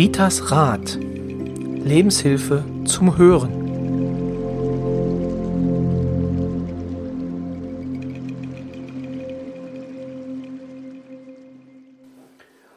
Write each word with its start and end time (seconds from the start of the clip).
Ritas 0.00 0.50
Rat. 0.50 0.98
Lebenshilfe 0.98 2.64
zum 2.86 3.18
Hören. 3.18 3.52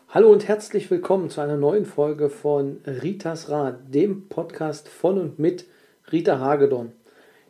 Hallo 0.10 0.34
und 0.34 0.50
herzlich 0.50 0.92
willkommen 0.92 1.30
zu 1.30 1.40
einer 1.40 1.56
neuen 1.56 1.86
Folge 1.86 2.30
von 2.30 2.82
Ritas 2.86 3.50
Rat, 3.50 3.94
dem 3.94 4.28
Podcast 4.28 4.90
von 4.90 5.18
und 5.18 5.40
mit 5.40 5.66
Rita 6.12 6.40
Hagedorn. 6.40 6.92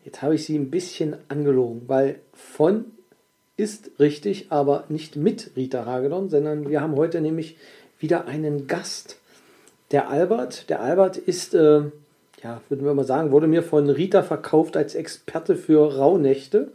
Jetzt 0.06 0.22
habe 0.22 0.36
ich 0.36 0.46
sie 0.46 0.56
ein 0.56 0.70
bisschen 0.70 1.16
angelogen, 1.30 1.86
weil 1.88 2.20
von 2.32 2.86
ist 3.58 3.90
richtig, 3.98 4.52
aber 4.52 4.84
nicht 4.90 5.16
mit 5.16 5.50
Rita 5.56 5.88
Hagedorn, 5.88 6.30
sondern 6.30 6.70
wir 6.70 6.80
haben 6.80 6.96
heute 6.96 7.22
nämlich 7.22 7.58
wieder 7.98 8.28
einen 8.28 8.68
Gast. 8.68 9.18
Der 9.94 10.10
Albert, 10.10 10.72
der 10.72 10.82
Albert 10.82 11.18
ist, 11.18 11.54
äh, 11.54 11.82
ja, 12.44 12.62
würden 12.68 12.84
wir 12.84 12.96
mal 12.96 13.06
sagen, 13.06 13.32
wurde 13.32 13.46
mir 13.46 13.62
von 13.62 13.92
Rita 13.92 14.24
verkauft 14.24 14.76
als 14.76 14.96
Experte 14.96 15.56
für 15.56 15.96
Rauhnächte 15.96 16.70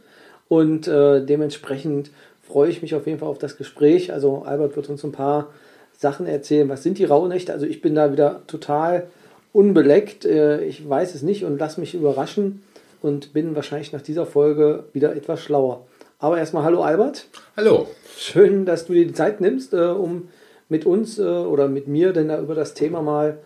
und 0.47 0.87
äh, 0.87 1.23
dementsprechend 1.25 2.11
freue 2.47 2.69
ich 2.69 2.81
mich 2.81 2.95
auf 2.95 3.05
jeden 3.07 3.19
Fall 3.19 3.27
auf 3.27 3.37
das 3.37 3.57
Gespräch. 3.57 4.13
Also 4.13 4.43
Albert 4.43 4.77
wird 4.77 4.87
uns 4.87 5.03
ein 5.03 5.11
paar 5.11 5.49
Sachen 5.97 6.27
erzählen. 6.27 6.69
Was 6.69 6.81
sind 6.81 6.97
die 6.97 7.03
Rauhnächte? 7.03 7.51
Also 7.51 7.65
ich 7.65 7.81
bin 7.81 7.93
da 7.93 8.13
wieder 8.13 8.41
total 8.47 9.07
unbeleckt. 9.51 10.23
Äh, 10.23 10.63
ich 10.63 10.87
weiß 10.87 11.13
es 11.13 11.21
nicht 11.21 11.43
und 11.43 11.59
lasse 11.59 11.81
mich 11.81 11.95
überraschen 11.95 12.63
und 13.01 13.33
bin 13.33 13.53
wahrscheinlich 13.53 13.91
nach 13.91 14.01
dieser 14.01 14.25
Folge 14.25 14.85
wieder 14.93 15.13
etwas 15.13 15.41
schlauer. 15.41 15.85
Aber 16.19 16.37
erstmal 16.37 16.63
hallo 16.63 16.83
Albert. 16.83 17.27
Hallo. 17.57 17.87
Schön, 18.17 18.65
dass 18.65 18.85
du 18.85 18.93
dir 18.93 19.05
die 19.05 19.13
Zeit 19.13 19.41
nimmst, 19.41 19.73
äh, 19.73 19.87
um 19.87 20.29
mit 20.69 20.85
uns 20.85 21.19
äh, 21.19 21.23
oder 21.23 21.67
mit 21.67 21.87
mir 21.87 22.13
denn 22.13 22.29
da 22.29 22.39
über 22.39 22.55
das 22.55 22.73
Thema 22.73 23.01
mal 23.01 23.39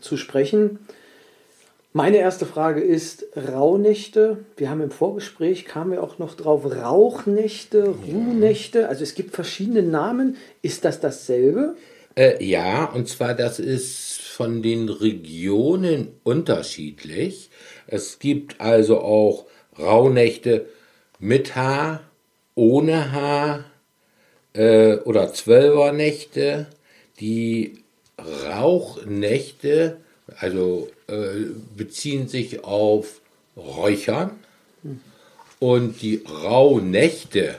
zu 0.00 0.16
sprechen. 0.16 0.80
Meine 1.94 2.18
erste 2.18 2.44
Frage 2.44 2.80
ist 2.82 3.26
Rauhnächte. 3.34 4.44
Wir 4.56 4.68
haben 4.68 4.82
im 4.82 4.90
Vorgespräch, 4.90 5.64
kamen 5.64 5.92
wir 5.92 6.02
auch 6.02 6.18
noch 6.18 6.34
drauf, 6.34 6.64
Rauchnächte, 6.66 7.94
Ruhnächte. 8.06 8.88
Also 8.88 9.02
es 9.02 9.14
gibt 9.14 9.34
verschiedene 9.34 9.82
Namen. 9.82 10.36
Ist 10.60 10.84
das 10.84 11.00
dasselbe? 11.00 11.76
Äh, 12.14 12.44
ja, 12.44 12.84
und 12.84 13.08
zwar 13.08 13.34
das 13.34 13.58
ist 13.58 14.20
von 14.20 14.62
den 14.62 14.88
Regionen 14.88 16.08
unterschiedlich. 16.24 17.50
Es 17.86 18.18
gibt 18.18 18.60
also 18.60 19.00
auch 19.00 19.46
Rauhnächte 19.78 20.66
mit 21.18 21.56
Haar, 21.56 22.02
ohne 22.54 23.12
Haar 23.12 23.64
äh, 24.52 24.96
oder 24.96 25.32
Zwölfernächte. 25.32 26.66
Die 27.20 27.82
Rauchnächte, 28.18 29.98
also 30.38 30.88
äh, 31.08 31.46
beziehen 31.76 32.28
sich 32.28 32.64
auf 32.64 33.20
Räuchern. 33.56 34.30
Und 35.58 36.02
die 36.02 36.22
Rauhnächte, 36.28 37.56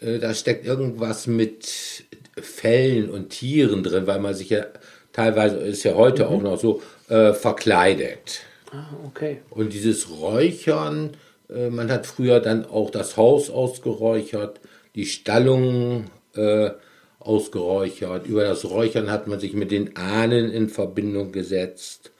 äh, 0.00 0.18
da 0.18 0.34
steckt 0.34 0.66
irgendwas 0.66 1.26
mit 1.26 2.04
Fellen 2.38 3.10
und 3.10 3.30
Tieren 3.30 3.82
drin, 3.82 4.06
weil 4.06 4.20
man 4.20 4.34
sich 4.34 4.50
ja 4.50 4.66
teilweise, 5.12 5.56
ist 5.56 5.84
ja 5.84 5.94
heute 5.94 6.24
mhm. 6.24 6.28
auch 6.28 6.42
noch 6.42 6.60
so, 6.60 6.82
äh, 7.08 7.32
verkleidet. 7.32 8.40
Ah, 8.72 8.86
okay. 9.06 9.38
Und 9.50 9.72
dieses 9.72 10.10
Räuchern, 10.10 11.16
äh, 11.48 11.70
man 11.70 11.90
hat 11.90 12.06
früher 12.06 12.40
dann 12.40 12.64
auch 12.64 12.90
das 12.90 13.16
Haus 13.16 13.50
ausgeräuchert, 13.50 14.60
die 14.94 15.06
Stallungen 15.06 16.10
äh, 16.36 16.70
ausgeräuchert. 17.18 18.26
Über 18.26 18.44
das 18.44 18.64
Räuchern 18.64 19.10
hat 19.10 19.26
man 19.26 19.38
sich 19.38 19.52
mit 19.52 19.70
den 19.70 19.96
Ahnen 19.96 20.50
in 20.50 20.68
Verbindung 20.68 21.32
gesetzt. 21.32 22.10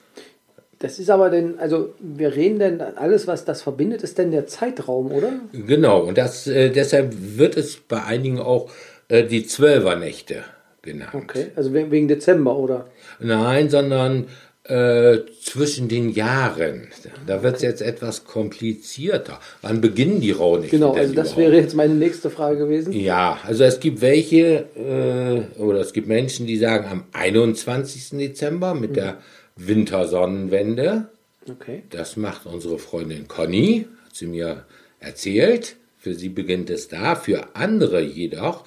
Das 0.79 0.97
ist 0.97 1.11
aber 1.11 1.29
denn, 1.29 1.59
also 1.59 1.93
wir 1.99 2.35
reden 2.35 2.57
denn, 2.57 2.81
alles, 2.81 3.27
was 3.27 3.45
das 3.45 3.61
verbindet, 3.61 4.01
ist 4.01 4.17
denn 4.17 4.31
der 4.31 4.47
Zeitraum, 4.47 5.11
oder? 5.11 5.33
Genau, 5.53 6.01
und 6.01 6.17
das, 6.17 6.47
äh, 6.47 6.71
deshalb 6.71 7.13
wird 7.37 7.55
es 7.55 7.77
bei 7.77 8.03
einigen 8.03 8.39
auch 8.39 8.71
äh, 9.07 9.23
die 9.23 9.45
Zwölfernächte 9.45 10.43
genannt. 10.81 11.13
Okay, 11.13 11.51
also 11.55 11.73
wegen 11.73 12.07
Dezember, 12.07 12.57
oder? 12.57 12.87
Nein, 13.19 13.69
sondern 13.69 14.25
äh, 14.63 15.19
zwischen 15.41 15.87
den 15.87 16.09
Jahren. 16.09 16.87
Da 17.25 17.43
wird 17.43 17.57
es 17.57 17.61
jetzt 17.61 17.81
etwas 17.81 18.25
komplizierter. 18.25 19.39
Wann 19.61 19.81
beginnen 19.81 20.21
die 20.21 20.31
Rauhnächte? 20.31 20.77
Genau, 20.77 20.93
also 20.93 21.13
das 21.13 21.33
überhaupt? 21.33 21.37
wäre 21.37 21.61
jetzt 21.61 21.75
meine 21.75 21.95
nächste 21.95 22.29
Frage 22.29 22.59
gewesen. 22.59 22.93
Ja, 22.93 23.39
also 23.43 23.63
es 23.63 23.79
gibt 23.79 24.01
welche, 24.01 24.65
äh, 24.75 25.59
oder 25.59 25.79
es 25.79 25.93
gibt 25.93 26.07
Menschen, 26.07 26.47
die 26.47 26.57
sagen 26.57 26.87
am 26.89 27.03
21. 27.13 28.17
Dezember 28.19 28.73
mit 28.73 28.91
mhm. 28.91 28.95
der 28.95 29.17
Wintersonnenwende. 29.55 31.07
Okay. 31.49 31.83
Das 31.89 32.17
macht 32.17 32.45
unsere 32.45 32.77
Freundin 32.77 33.27
Conny, 33.27 33.87
hat 34.05 34.15
sie 34.15 34.27
mir 34.27 34.65
erzählt. 34.99 35.75
Für 35.97 36.13
sie 36.13 36.29
beginnt 36.29 36.69
es 36.69 36.87
da, 36.87 37.15
für 37.15 37.55
andere 37.55 38.01
jedoch 38.01 38.63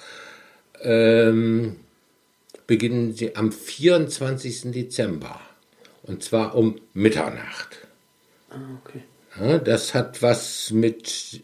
ähm, 0.81 1.77
beginnen 2.67 3.13
sie 3.13 3.35
am 3.35 3.51
24. 3.51 4.71
Dezember. 4.71 5.39
Und 6.05 6.23
zwar 6.23 6.55
um 6.55 6.79
Mitternacht. 6.93 7.87
Ah, 8.49 8.55
okay. 8.83 9.01
Ja, 9.39 9.57
das 9.57 9.93
hat 9.93 10.21
was 10.21 10.71
mit 10.71 11.41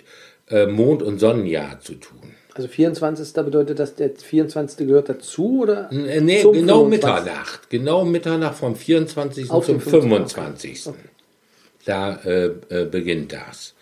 äh, 0.49 0.65
Mond- 0.65 1.03
und 1.03 1.19
Sonnenjahr 1.19 1.79
zu 1.81 1.95
tun. 1.95 2.35
Also 2.53 2.67
24. 2.67 3.33
bedeutet 3.33 3.79
das, 3.79 3.95
der 3.95 4.11
24. 4.11 4.87
gehört 4.87 5.09
dazu 5.09 5.61
oder? 5.61 5.91
Äh, 5.91 6.21
nee, 6.21 6.41
genau 6.41 6.83
25? 6.83 6.89
Mitternacht. 6.89 7.69
Genau 7.69 8.05
Mitternacht 8.05 8.55
vom 8.57 8.75
24. 8.75 9.49
Auf 9.49 9.65
zum 9.65 9.79
25. 9.79 10.87
Okay. 10.87 10.99
Da 11.85 12.15
äh, 12.23 12.45
äh, 12.69 12.85
beginnt 12.85 13.33
das. 13.33 13.73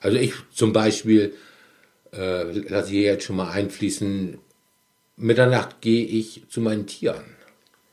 Also 0.00 0.18
ich 0.18 0.34
zum 0.52 0.72
Beispiel, 0.72 1.34
äh, 2.12 2.44
lasse 2.52 2.94
ich 2.94 3.02
jetzt 3.02 3.24
schon 3.24 3.36
mal 3.36 3.50
einfließen, 3.50 4.38
Mitternacht 5.16 5.80
gehe 5.80 6.04
ich 6.04 6.42
zu 6.48 6.60
meinen 6.60 6.86
Tieren 6.86 7.24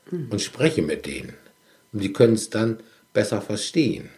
hm. 0.09 0.27
und 0.29 0.41
spreche 0.41 0.83
mit 0.83 1.05
denen. 1.05 1.33
Und 1.95 2.03
die 2.03 2.11
können 2.11 2.33
es 2.33 2.49
dann 2.49 2.79
besser 3.13 3.41
verstehen. 3.41 4.09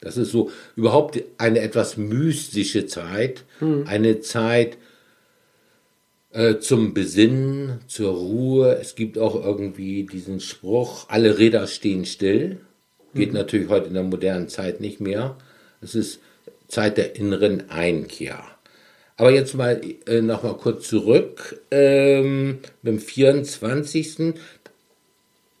Das 0.00 0.16
ist 0.16 0.30
so 0.30 0.52
überhaupt 0.76 1.20
eine 1.36 1.58
etwas 1.58 1.96
mystische 1.96 2.86
Zeit, 2.86 3.44
hm. 3.58 3.88
eine 3.88 4.20
Zeit 4.20 4.78
äh, 6.30 6.58
zum 6.58 6.94
Besinnen, 6.94 7.80
zur 7.88 8.12
Ruhe. 8.12 8.78
Es 8.80 8.94
gibt 8.94 9.18
auch 9.18 9.34
irgendwie 9.34 10.04
diesen 10.04 10.38
Spruch, 10.38 11.06
alle 11.08 11.38
Räder 11.38 11.66
stehen 11.66 12.06
still. 12.06 12.60
Geht 13.14 13.30
hm. 13.30 13.34
natürlich 13.34 13.68
heute 13.68 13.88
in 13.88 13.94
der 13.94 14.04
modernen 14.04 14.48
Zeit 14.48 14.80
nicht 14.80 15.00
mehr. 15.00 15.36
Es 15.80 15.96
ist 15.96 16.20
Zeit 16.68 16.98
der 16.98 17.16
inneren 17.16 17.68
Einkehr. 17.68 18.44
Aber 19.18 19.32
jetzt 19.32 19.54
mal 19.54 19.80
äh, 20.06 20.20
noch 20.20 20.44
mal 20.44 20.54
kurz 20.54 20.88
zurück. 20.88 21.60
Ähm, 21.72 22.58
beim 22.84 23.00
24 23.00 24.34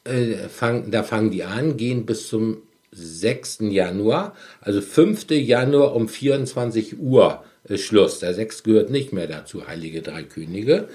äh, 0.08 0.48
fang, 0.48 0.90
da 0.90 1.02
fangen 1.02 1.30
die 1.30 1.44
an, 1.44 1.76
gehen 1.76 2.06
bis 2.06 2.28
zum 2.28 2.58
6. 2.92 3.58
Januar, 3.70 4.34
also 4.60 4.80
5. 4.80 5.30
Januar 5.30 5.94
um 5.94 6.08
24 6.08 6.98
Uhr 6.98 7.44
ist 7.64 7.84
Schluss. 7.84 8.18
Der 8.18 8.34
6 8.34 8.62
gehört 8.62 8.90
nicht 8.90 9.12
mehr 9.12 9.26
dazu, 9.26 9.66
Heilige 9.66 10.02
Drei 10.02 10.22
Könige. 10.22 10.88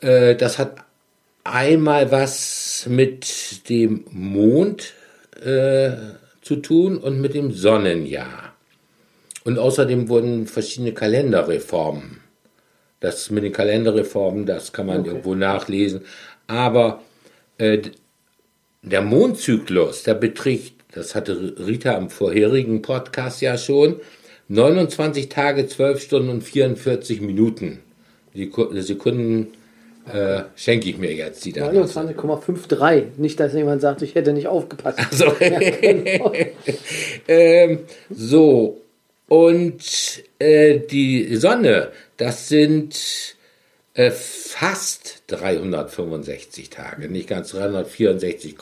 Äh, 0.00 0.36
das 0.36 0.58
hat 0.58 0.84
einmal 1.44 2.10
was 2.10 2.86
mit 2.88 3.68
dem 3.68 4.04
Mond 4.10 4.94
äh, 5.42 5.92
zu 6.42 6.56
tun 6.56 6.98
und 6.98 7.20
mit 7.20 7.34
dem 7.34 7.52
Sonnenjahr. 7.52 8.54
Und 9.44 9.58
außerdem 9.58 10.08
wurden 10.08 10.46
verschiedene 10.46 10.92
Kalenderreformen. 10.92 12.20
Das 13.00 13.30
mit 13.30 13.44
den 13.44 13.52
Kalenderreformen, 13.52 14.44
das 14.44 14.72
kann 14.72 14.86
man 14.86 15.00
okay. 15.00 15.08
irgendwo 15.08 15.34
nachlesen. 15.34 16.02
Aber 16.46 17.00
der 18.82 19.02
Mondzyklus, 19.02 20.02
der 20.02 20.14
beträgt, 20.14 20.74
das 20.92 21.14
hatte 21.14 21.54
Rita 21.58 21.94
am 21.94 22.10
vorherigen 22.10 22.82
Podcast 22.82 23.40
ja 23.42 23.58
schon, 23.58 24.00
29 24.48 25.28
Tage, 25.28 25.66
12 25.66 26.02
Stunden 26.02 26.28
und 26.30 26.42
44 26.42 27.20
Minuten. 27.20 27.80
Die 28.34 28.50
Sekunden 28.80 29.52
äh, 30.12 30.42
schenke 30.56 30.88
ich 30.88 30.98
mir 30.98 31.12
jetzt 31.12 31.44
die 31.44 31.54
29,53. 31.54 33.18
Nicht, 33.18 33.38
dass 33.38 33.54
jemand 33.54 33.80
sagt, 33.80 34.02
ich 34.02 34.14
hätte 34.14 34.32
nicht 34.32 34.48
aufgepasst. 34.48 34.98
Also, 34.98 35.26
ja, 35.40 35.58
genau. 35.58 36.32
ähm, 37.28 37.80
so, 38.08 38.80
und 39.28 40.24
äh, 40.38 40.80
die 40.80 41.36
Sonne, 41.36 41.92
das 42.16 42.48
sind 42.48 43.36
äh, 44.00 44.10
fast 44.10 45.24
365 45.26 46.70
Tage, 46.70 47.08
nicht 47.10 47.28
ganz 47.28 47.50
364, 47.50 48.56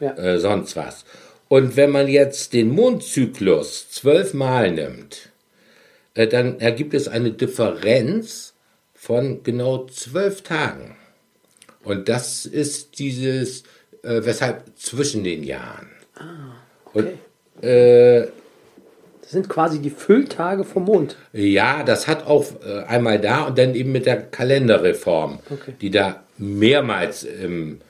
ja. 0.00 0.16
äh, 0.16 0.38
sonst 0.38 0.76
was. 0.76 1.04
Und 1.48 1.76
wenn 1.76 1.90
man 1.90 2.08
jetzt 2.08 2.54
den 2.54 2.70
Mondzyklus 2.70 3.90
zwölfmal 3.90 4.72
nimmt, 4.72 5.30
äh, 6.14 6.26
dann 6.26 6.58
ergibt 6.58 6.94
es 6.94 7.06
eine 7.06 7.32
Differenz 7.32 8.54
von 8.94 9.42
genau 9.42 9.86
zwölf 9.88 10.40
Tagen. 10.40 10.96
Und 11.84 12.08
das 12.08 12.46
ist 12.46 12.98
dieses 12.98 13.62
äh, 14.02 14.24
weshalb 14.24 14.64
zwischen 14.76 15.22
den 15.22 15.44
Jahren. 15.44 15.90
Ah, 16.14 16.56
okay. 16.94 17.18
Und, 17.56 17.64
äh, 17.64 18.28
das 19.26 19.32
sind 19.32 19.48
quasi 19.48 19.80
die 19.80 19.90
Fülltage 19.90 20.62
vom 20.62 20.84
Mond. 20.84 21.16
Ja, 21.32 21.82
das 21.82 22.06
hat 22.06 22.28
auch 22.28 22.44
äh, 22.64 22.84
einmal 22.84 23.20
da 23.20 23.42
und 23.42 23.58
dann 23.58 23.74
eben 23.74 23.90
mit 23.90 24.06
der 24.06 24.22
Kalenderreform, 24.22 25.40
Okay. 25.50 25.72
die 25.80 25.90
da 25.90 26.22
mehrmals 26.38 27.24
im, 27.24 27.80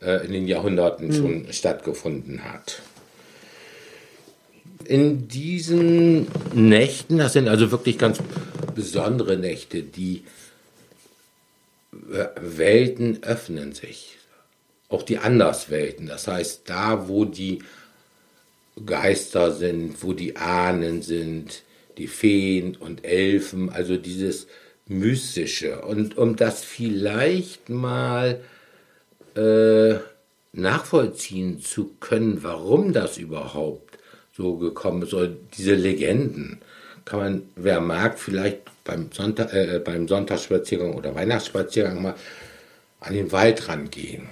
äh, 0.00 0.26
in 0.26 0.32
den 0.32 0.48
Jahrhunderten 0.48 1.12
schon 1.12 1.46
stattgefunden 1.52 2.42
hat. 2.52 2.82
In 4.84 5.28
diesen 5.28 6.26
Nächten, 6.52 7.18
das 7.18 7.34
sind 7.34 7.46
also 7.46 7.70
wirklich 7.70 7.96
ganz 7.96 8.18
besondere 8.74 9.36
Nächte, 9.36 9.84
die 9.84 10.24
äh, 12.12 12.24
Welten 12.40 13.22
öffnen 13.22 13.72
sich. 13.72 14.16
Auch 14.88 15.04
die 15.04 15.18
Anderswelten. 15.18 16.08
Das 16.08 16.26
heißt, 16.26 16.62
da, 16.68 17.06
wo 17.06 17.24
die 17.24 17.60
Geister 18.86 19.52
sind, 19.52 20.02
wo 20.02 20.12
die 20.12 20.36
Ahnen 20.36 21.02
sind, 21.02 21.62
die 21.98 22.06
Feen 22.06 22.76
und 22.76 23.04
Elfen, 23.04 23.70
also 23.70 23.96
dieses 23.96 24.46
Mystische. 24.86 25.82
Und 25.82 26.16
um 26.16 26.36
das 26.36 26.64
vielleicht 26.64 27.68
mal 27.68 28.40
äh, 29.36 29.94
nachvollziehen 30.52 31.60
zu 31.60 31.94
können, 32.00 32.42
warum 32.42 32.92
das 32.92 33.18
überhaupt 33.18 33.98
so 34.34 34.56
gekommen 34.56 35.02
ist, 35.02 35.14
diese 35.56 35.74
Legenden, 35.74 36.60
kann 37.04 37.20
man, 37.20 37.42
wer 37.56 37.80
mag, 37.80 38.18
vielleicht 38.18 38.60
beim, 38.84 39.10
Sonntag, 39.12 39.52
äh, 39.52 39.80
beim 39.84 40.08
Sonntagsspaziergang 40.08 40.94
oder 40.94 41.14
Weihnachtsspaziergang 41.14 42.00
mal 42.00 42.14
an 43.00 43.14
den 43.14 43.32
Waldrand 43.32 43.90
gehen. 43.90 44.28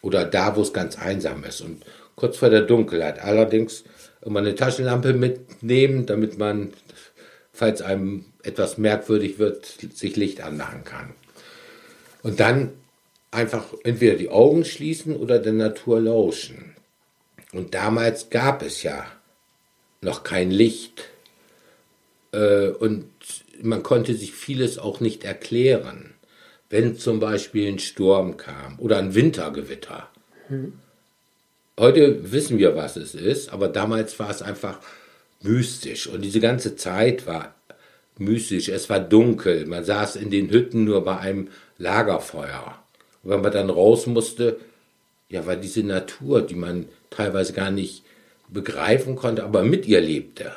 Oder 0.00 0.24
da, 0.24 0.56
wo 0.56 0.62
es 0.62 0.72
ganz 0.72 0.98
einsam 0.98 1.44
ist 1.44 1.60
und 1.60 1.84
kurz 2.22 2.36
vor 2.36 2.50
der 2.50 2.62
Dunkelheit. 2.62 3.18
Allerdings 3.18 3.82
immer 4.24 4.38
eine 4.38 4.54
Taschenlampe 4.54 5.12
mitnehmen, 5.12 6.06
damit 6.06 6.38
man, 6.38 6.72
falls 7.52 7.82
einem 7.82 8.26
etwas 8.44 8.78
merkwürdig 8.78 9.40
wird, 9.40 9.66
sich 9.66 10.14
Licht 10.14 10.40
anmachen 10.40 10.84
kann. 10.84 11.14
Und 12.22 12.38
dann 12.38 12.74
einfach 13.32 13.74
entweder 13.82 14.14
die 14.14 14.28
Augen 14.28 14.64
schließen 14.64 15.16
oder 15.16 15.40
der 15.40 15.52
Natur 15.52 16.00
lauschen. 16.00 16.76
Und 17.52 17.74
damals 17.74 18.30
gab 18.30 18.62
es 18.62 18.84
ja 18.84 19.04
noch 20.00 20.22
kein 20.22 20.52
Licht. 20.52 21.08
Äh, 22.30 22.68
und 22.68 23.06
man 23.60 23.82
konnte 23.82 24.14
sich 24.14 24.30
vieles 24.30 24.78
auch 24.78 25.00
nicht 25.00 25.24
erklären. 25.24 26.14
Wenn 26.70 26.96
zum 26.96 27.18
Beispiel 27.18 27.66
ein 27.66 27.80
Sturm 27.80 28.36
kam 28.36 28.78
oder 28.78 28.98
ein 28.98 29.16
Wintergewitter. 29.16 30.08
Heute 31.80 32.32
wissen 32.32 32.58
wir, 32.58 32.76
was 32.76 32.96
es 32.96 33.14
ist, 33.14 33.52
aber 33.52 33.68
damals 33.68 34.18
war 34.18 34.30
es 34.30 34.42
einfach 34.42 34.80
mystisch. 35.40 36.06
Und 36.06 36.22
diese 36.22 36.40
ganze 36.40 36.76
Zeit 36.76 37.26
war 37.26 37.54
mystisch. 38.18 38.68
Es 38.68 38.90
war 38.90 39.00
dunkel. 39.00 39.66
Man 39.66 39.84
saß 39.84 40.16
in 40.16 40.30
den 40.30 40.50
Hütten 40.50 40.84
nur 40.84 41.02
bei 41.04 41.18
einem 41.18 41.48
Lagerfeuer. 41.78 42.78
Und 43.22 43.30
wenn 43.30 43.40
man 43.40 43.52
dann 43.52 43.70
raus 43.70 44.06
musste, 44.06 44.58
ja, 45.30 45.46
war 45.46 45.56
diese 45.56 45.82
Natur, 45.82 46.42
die 46.42 46.54
man 46.54 46.86
teilweise 47.08 47.54
gar 47.54 47.70
nicht 47.70 48.04
begreifen 48.48 49.16
konnte, 49.16 49.44
aber 49.44 49.62
mit 49.62 49.86
ihr 49.86 50.00
lebte. 50.00 50.52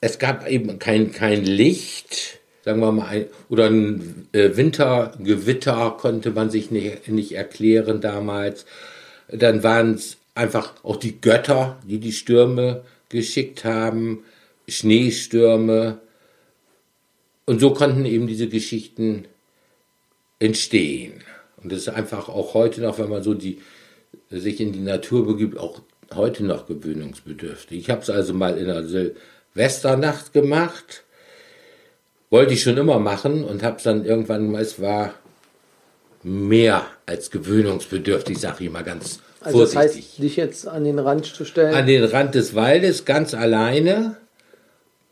Es 0.00 0.20
gab 0.20 0.48
eben 0.48 0.78
kein, 0.78 1.10
kein 1.10 1.44
Licht, 1.44 2.38
sagen 2.64 2.80
wir 2.80 2.92
mal, 2.92 3.08
ein, 3.08 3.26
oder 3.48 3.66
ein 3.66 4.28
äh, 4.32 4.56
Wintergewitter 4.56 5.96
konnte 5.98 6.30
man 6.30 6.50
sich 6.50 6.70
nicht, 6.70 7.08
nicht 7.08 7.32
erklären 7.32 8.00
damals. 8.00 8.66
Dann 9.28 9.62
waren 9.62 9.94
es 9.94 10.18
einfach 10.34 10.74
auch 10.84 10.96
die 10.96 11.20
Götter, 11.20 11.78
die 11.84 11.98
die 11.98 12.12
Stürme 12.12 12.82
geschickt 13.08 13.64
haben, 13.64 14.24
Schneestürme. 14.68 15.98
Und 17.44 17.60
so 17.60 17.72
konnten 17.72 18.04
eben 18.04 18.26
diese 18.26 18.48
Geschichten 18.48 19.26
entstehen. 20.38 21.22
Und 21.62 21.72
das 21.72 21.80
ist 21.80 21.88
einfach 21.88 22.28
auch 22.28 22.54
heute 22.54 22.80
noch, 22.82 22.98
wenn 22.98 23.08
man 23.08 23.22
so 23.22 23.34
die, 23.34 23.60
sich 24.30 24.60
in 24.60 24.72
die 24.72 24.80
Natur 24.80 25.26
begibt, 25.26 25.58
auch 25.58 25.80
heute 26.14 26.44
noch 26.44 26.66
gewöhnungsbedürftig. 26.66 27.78
Ich 27.78 27.90
habe 27.90 28.02
es 28.02 28.10
also 28.10 28.34
mal 28.34 28.58
in 28.58 28.66
der 28.66 28.84
Silvesternacht 28.84 30.32
gemacht. 30.32 31.04
Wollte 32.30 32.54
ich 32.54 32.62
schon 32.62 32.76
immer 32.76 32.98
machen 32.98 33.44
und 33.44 33.62
habe 33.62 33.76
es 33.76 33.84
dann 33.84 34.04
irgendwann 34.04 34.54
es 34.56 34.80
war 34.80 35.14
mehr 36.22 36.86
als 37.06 37.30
gewöhnungsbedürftig, 37.30 38.38
sage 38.38 38.64
ich 38.64 38.70
mal 38.70 38.82
ganz 38.82 39.20
Also 39.40 39.60
das 39.60 39.72
vorsichtig. 39.72 40.04
heißt, 40.04 40.18
dich 40.18 40.36
jetzt 40.36 40.68
an 40.68 40.84
den 40.84 40.98
Rand 40.98 41.24
zu 41.26 41.44
stellen. 41.44 41.74
An 41.74 41.86
den 41.86 42.04
Rand 42.04 42.34
des 42.34 42.54
Waldes 42.54 43.04
ganz 43.04 43.32
alleine 43.32 44.16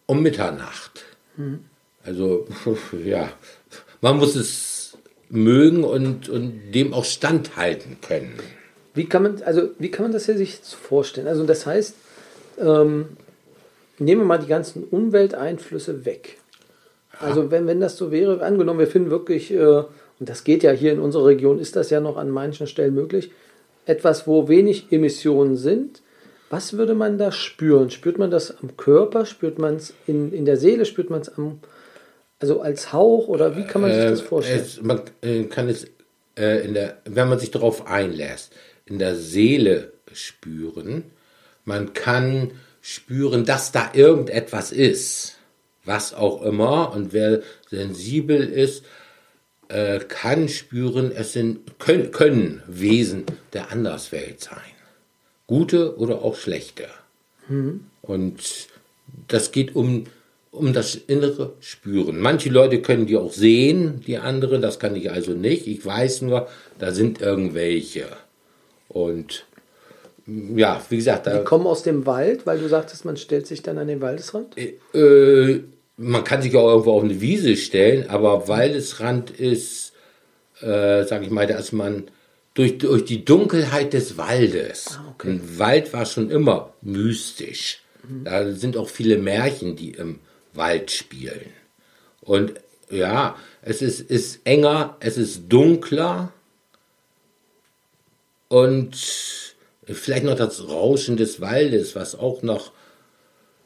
um 0.06 0.23
Mitternacht. 0.23 1.05
Also 2.05 2.46
ja, 3.05 3.32
man 4.00 4.19
muss 4.19 4.37
es 4.37 4.96
mögen 5.31 5.85
und, 5.85 6.29
und 6.29 6.73
dem 6.73 6.93
auch 6.93 7.05
standhalten 7.05 7.99
können. 8.00 8.35
Wie 8.94 9.06
kann 9.06 9.23
man, 9.23 9.43
also 9.43 9.70
wie 9.79 9.91
kann 9.91 10.05
man 10.05 10.12
das 10.12 10.26
ja 10.26 10.37
sich 10.37 10.56
jetzt 10.56 10.75
vorstellen? 10.75 11.26
Also 11.26 11.44
das 11.44 11.67
heißt, 11.67 11.94
ähm, 12.61 13.17
nehmen 13.99 14.23
wir 14.23 14.26
mal 14.26 14.38
die 14.38 14.46
ganzen 14.46 14.85
Umwelteinflüsse 14.85 16.05
weg. 16.05 16.38
Also 17.20 17.50
wenn, 17.50 17.67
wenn 17.67 17.81
das 17.81 17.96
so 17.96 18.11
wäre, 18.11 18.43
angenommen, 18.43 18.81
wir 18.81 18.87
finden 18.87 19.11
wirklich, 19.11 19.52
äh, 19.52 19.82
und 20.21 20.29
das 20.29 20.45
geht 20.45 20.63
ja 20.63 20.71
hier 20.73 20.93
in 20.93 21.01
unserer 21.01 21.27
Region, 21.27 21.59
ist 21.59 21.77
das 21.77 21.91
ja 21.91 22.01
noch 22.01 22.17
an 22.17 22.31
manchen 22.31 22.67
Stellen 22.67 22.95
möglich, 22.95 23.31
etwas, 23.87 24.27
wo 24.27 24.49
wenig 24.49 24.91
Emissionen 24.91 25.57
sind. 25.57 26.03
Was 26.51 26.75
würde 26.77 26.95
man 26.95 27.19
da 27.19 27.33
spüren? 27.33 27.91
Spürt 27.91 28.19
man 28.19 28.31
das 28.31 28.57
am 28.63 28.77
Körper? 28.77 29.27
Spürt 29.27 29.59
man 29.59 29.77
es 29.77 29.95
in, 30.07 30.33
in 30.33 30.45
der 30.45 30.57
Seele? 30.57 30.85
Spürt 30.85 31.11
man 31.11 31.21
es 31.21 31.37
am, 31.37 31.59
also 32.39 32.61
als 32.61 32.93
Hauch? 32.93 33.29
Oder 33.29 33.57
wie 33.57 33.65
kann 33.65 33.83
man 33.83 33.93
sich 33.93 34.05
das 34.05 34.21
Äh, 34.21 34.25
vorstellen? 34.25 34.61
Es, 34.61 34.83
man 34.83 35.01
äh, 35.23 35.45
kann 35.45 35.69
es, 35.69 35.87
äh, 36.39 36.65
in 36.65 36.75
der, 36.75 36.99
wenn 37.07 37.29
man 37.29 37.39
sich 37.39 37.51
darauf 37.51 37.87
einlässt, 37.87 38.53
in 38.87 38.99
der 38.99 39.17
Seele 39.17 39.93
spüren. 40.13 41.05
Man 41.65 41.93
kann 41.93 42.53
spüren, 42.81 43.45
dass 43.45 43.73
da 43.73 43.91
irgendetwas 43.95 44.71
ist, 44.71 45.39
was 45.85 46.15
auch 46.15 46.43
immer. 46.43 46.93
Und 46.94 47.13
wer 47.13 47.41
sensibel 47.69 48.43
ist, 48.49 48.85
äh, 49.69 50.01
kann 50.01 50.49
spüren, 50.49 51.13
es 51.13 51.33
sind, 51.33 51.79
können, 51.79 52.11
können 52.11 52.63
Wesen 52.67 53.25
der 53.53 53.71
Anderswelt 53.73 54.41
sein. 54.41 54.59
Gute 55.47 55.99
oder 55.99 56.23
auch 56.23 56.37
schlechte. 56.37 56.85
Und 58.03 58.69
das 59.29 59.53
geht 59.53 59.77
um, 59.77 60.06
um 60.51 60.73
das 60.73 60.94
innere 60.94 61.53
Spüren. 61.61 62.19
Manche 62.19 62.49
Leute 62.49 62.81
können 62.81 63.06
die 63.06 63.17
auch 63.17 63.33
sehen, 63.33 64.01
die 64.06 64.17
anderen, 64.17 64.63
das 64.63 64.79
kann 64.79 64.97
ich 64.97 65.11
also 65.11 65.33
nicht. 65.33 65.67
Ich 65.67 65.85
weiß 65.85 66.23
nur, 66.23 66.49
da 66.79 66.93
sind 66.93 67.21
irgendwelche. 67.21 68.06
Und 68.89 69.44
ja, 70.27 70.83
wie 70.89 70.97
gesagt, 70.97 71.27
da, 71.27 71.39
Die 71.39 71.44
kommen 71.44 71.67
aus 71.67 71.83
dem 71.83 72.06
Wald, 72.06 72.47
weil 72.47 72.59
du 72.59 72.69
sagtest, 72.69 73.05
man 73.05 73.19
stellt 73.19 73.47
sich 73.47 73.63
dann 73.63 73.77
an 73.77 73.89
den 73.89 74.01
Waldesrand. 74.01 74.56
äh, 74.56 75.61
man 75.96 76.24
kann 76.24 76.43
sich 76.43 76.55
auch 76.56 76.69
irgendwo 76.69 76.93
auf 76.93 77.05
eine 77.05 77.20
Wiese 77.20 77.56
stellen, 77.56 78.08
aber 78.10 78.48
Waldesrand 78.48 79.31
ist, 79.31 79.93
äh, 80.60 81.05
sag 81.05 81.22
ich 81.22 81.31
mal, 81.31 81.46
da 81.46 81.56
ist 81.56 81.72
man 81.72 82.05
durch, 82.55 82.79
durch 82.79 83.05
die 83.05 83.24
Dunkelheit 83.24 83.93
des 83.93 84.17
Waldes. 84.17 84.98
Ah, 84.98 85.13
okay. 85.13 85.31
Ein 85.31 85.58
Wald 85.58 85.93
war 85.93 86.06
schon 86.06 86.31
immer 86.31 86.72
mystisch. 86.82 87.81
Da 88.24 88.53
sind 88.53 88.77
auch 88.77 88.89
viele 88.89 89.17
Märchen, 89.19 89.77
die 89.77 89.91
im 89.93 90.20
Wald 90.53 90.91
spielen. 90.91 91.51
Und 92.20 92.55
ja, 92.91 93.36
es 93.63 93.82
ist, 93.82 94.01
ist 94.01 94.41
enger, 94.44 94.96
es 95.01 95.17
ist 95.17 95.44
dunkler 95.48 96.32
und 98.48 98.96
vielleicht 99.84 100.24
noch 100.24 100.36
das 100.36 100.69
Rauschen 100.69 101.17
des 101.17 101.41
Waldes, 101.41 101.96
was 101.96 102.15
auch 102.15 102.43
noch 102.43 102.72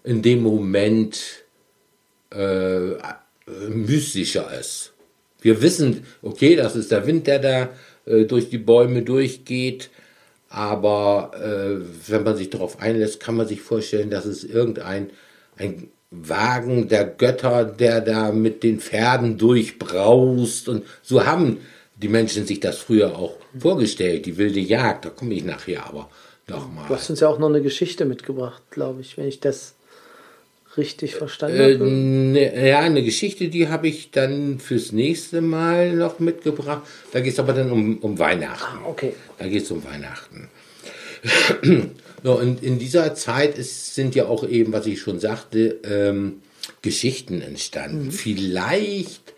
in 0.04 0.22
dem 0.22 0.42
Moment 0.42 1.44
äh, 2.30 2.96
mystischer 3.68 4.50
ist. 4.58 4.92
Wir 5.40 5.62
wissen, 5.62 6.04
okay, 6.22 6.56
das 6.56 6.76
ist 6.76 6.90
der 6.90 7.06
Wind, 7.06 7.26
der 7.26 7.38
da 7.38 7.68
äh, 8.06 8.24
durch 8.24 8.50
die 8.50 8.58
Bäume 8.58 9.02
durchgeht, 9.02 9.90
aber 10.48 11.32
äh, 11.34 11.84
wenn 12.08 12.24
man 12.24 12.36
sich 12.36 12.50
darauf 12.50 12.80
einlässt, 12.80 13.20
kann 13.20 13.36
man 13.36 13.46
sich 13.46 13.60
vorstellen, 13.60 14.10
dass 14.10 14.24
es 14.24 14.44
irgendein 14.44 15.10
ein 15.56 15.90
Wagen 16.10 16.88
der 16.88 17.04
Götter, 17.04 17.64
der 17.64 18.00
da 18.00 18.32
mit 18.32 18.62
den 18.62 18.80
Pferden 18.80 19.36
durchbraust 19.36 20.68
und 20.68 20.84
so 21.02 21.26
haben 21.26 21.58
die 21.96 22.08
Menschen 22.08 22.46
sich 22.46 22.60
das 22.60 22.78
früher 22.78 23.18
auch 23.18 23.34
vorgestellt, 23.58 24.24
die 24.24 24.38
wilde 24.38 24.60
Jagd, 24.60 25.04
da 25.04 25.10
komme 25.10 25.34
ich 25.34 25.44
nachher 25.44 25.86
aber 25.86 26.08
noch 26.46 26.72
mal. 26.72 26.86
Du 26.88 26.94
hast 26.94 27.10
uns 27.10 27.20
ja 27.20 27.28
auch 27.28 27.38
noch 27.38 27.48
eine 27.48 27.60
Geschichte 27.60 28.04
mitgebracht, 28.04 28.62
glaube 28.70 29.00
ich, 29.00 29.18
wenn 29.18 29.26
ich 29.26 29.40
das 29.40 29.74
richtig 30.78 31.16
verstanden 31.16 31.58
habe. 31.58 31.72
Äh, 31.72 31.76
ne, 31.76 32.68
ja, 32.68 32.80
eine 32.80 33.02
Geschichte, 33.02 33.48
die 33.48 33.68
habe 33.68 33.88
ich 33.88 34.10
dann 34.10 34.58
fürs 34.58 34.92
nächste 34.92 35.40
Mal 35.40 35.92
noch 35.92 36.18
mitgebracht. 36.18 36.82
Da 37.12 37.20
geht 37.20 37.34
es 37.34 37.38
aber 37.38 37.52
dann 37.52 37.70
um, 37.70 37.98
um 37.98 38.18
Weihnachten. 38.18 38.78
Ah, 38.84 38.88
okay. 38.88 39.12
Da 39.38 39.48
geht 39.48 39.64
es 39.64 39.70
um 39.70 39.84
Weihnachten. 39.84 40.48
so, 42.22 42.38
und 42.38 42.62
in 42.62 42.78
dieser 42.78 43.14
Zeit 43.14 43.58
ist, 43.58 43.94
sind 43.94 44.14
ja 44.14 44.26
auch 44.26 44.48
eben, 44.48 44.72
was 44.72 44.86
ich 44.86 45.00
schon 45.00 45.20
sagte, 45.20 45.80
ähm, 45.84 46.42
Geschichten 46.82 47.42
entstanden. 47.42 48.06
Mhm. 48.06 48.12
Vielleicht 48.12 49.34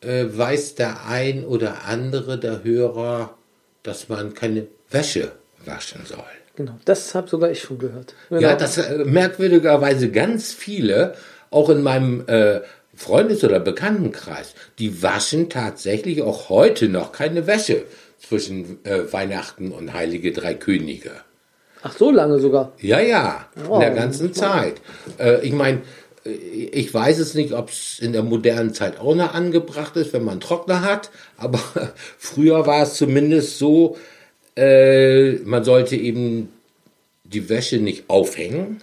äh, 0.00 0.24
weiß 0.28 0.74
der 0.76 1.06
ein 1.06 1.44
oder 1.44 1.84
andere 1.84 2.38
der 2.38 2.64
Hörer, 2.64 3.36
dass 3.82 4.08
man 4.08 4.34
keine 4.34 4.66
Wäsche 4.90 5.32
waschen 5.64 6.02
soll. 6.06 6.24
Genau, 6.58 6.74
das 6.84 7.14
habe 7.14 7.28
sogar 7.28 7.52
ich 7.52 7.60
schon 7.60 7.78
gehört. 7.78 8.14
Genau. 8.30 8.40
Ja, 8.40 8.56
das 8.56 8.78
äh, 8.78 9.04
merkwürdigerweise 9.04 10.10
ganz 10.10 10.52
viele, 10.52 11.14
auch 11.52 11.70
in 11.70 11.84
meinem 11.84 12.24
äh, 12.26 12.62
Freundes- 12.96 13.44
oder 13.44 13.60
Bekanntenkreis, 13.60 14.54
die 14.80 15.00
waschen 15.00 15.50
tatsächlich 15.50 16.20
auch 16.20 16.48
heute 16.48 16.88
noch 16.88 17.12
keine 17.12 17.46
Wäsche 17.46 17.84
zwischen 18.18 18.84
äh, 18.84 19.12
Weihnachten 19.12 19.70
und 19.70 19.92
Heilige 19.92 20.32
Drei 20.32 20.54
Könige. 20.54 21.12
Ach, 21.82 21.96
so 21.96 22.10
lange 22.10 22.40
sogar? 22.40 22.72
Ja, 22.80 22.98
ja, 22.98 23.46
oh, 23.68 23.74
in 23.74 23.80
der 23.80 23.92
ganzen 23.92 24.34
Zeit. 24.34 24.80
Äh, 25.20 25.46
ich 25.46 25.52
meine, 25.52 25.82
äh, 26.26 26.30
ich 26.30 26.92
weiß 26.92 27.20
es 27.20 27.34
nicht, 27.34 27.52
ob 27.52 27.68
es 27.70 28.00
in 28.00 28.12
der 28.12 28.24
modernen 28.24 28.74
Zeit 28.74 28.98
auch 28.98 29.14
noch 29.14 29.32
angebracht 29.32 29.96
ist, 29.96 30.12
wenn 30.12 30.24
man 30.24 30.40
Trockner 30.40 30.82
hat, 30.82 31.10
aber 31.36 31.60
früher 32.18 32.66
war 32.66 32.82
es 32.82 32.94
zumindest 32.94 33.58
so, 33.60 33.96
äh, 34.58 35.34
man 35.44 35.62
sollte 35.62 35.94
eben 35.94 36.48
die 37.22 37.48
Wäsche 37.48 37.78
nicht 37.78 38.04
aufhängen, 38.08 38.82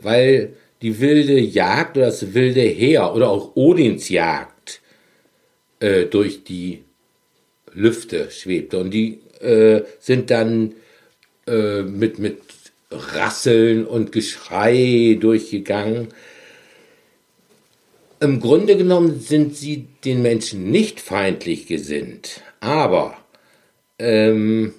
weil 0.00 0.54
die 0.82 1.00
wilde 1.00 1.38
Jagd 1.38 1.96
oder 1.96 2.06
das 2.06 2.34
wilde 2.34 2.62
Heer 2.62 3.14
oder 3.14 3.30
auch 3.30 3.54
Odins 3.54 4.08
Jagd 4.08 4.80
äh, 5.78 6.06
durch 6.06 6.42
die 6.42 6.82
Lüfte 7.72 8.30
schwebte. 8.32 8.78
Und 8.78 8.90
die 8.90 9.20
äh, 9.40 9.82
sind 10.00 10.30
dann 10.30 10.74
äh, 11.46 11.82
mit, 11.82 12.18
mit 12.18 12.40
Rasseln 12.90 13.86
und 13.86 14.10
Geschrei 14.10 15.16
durchgegangen. 15.20 16.08
Im 18.18 18.40
Grunde 18.40 18.76
genommen 18.76 19.20
sind 19.20 19.56
sie 19.56 19.86
den 20.04 20.22
Menschen 20.22 20.70
nicht 20.70 21.00
feindlich 21.00 21.66
gesinnt, 21.66 22.40
aber 22.60 23.18
ähm, 23.98 24.72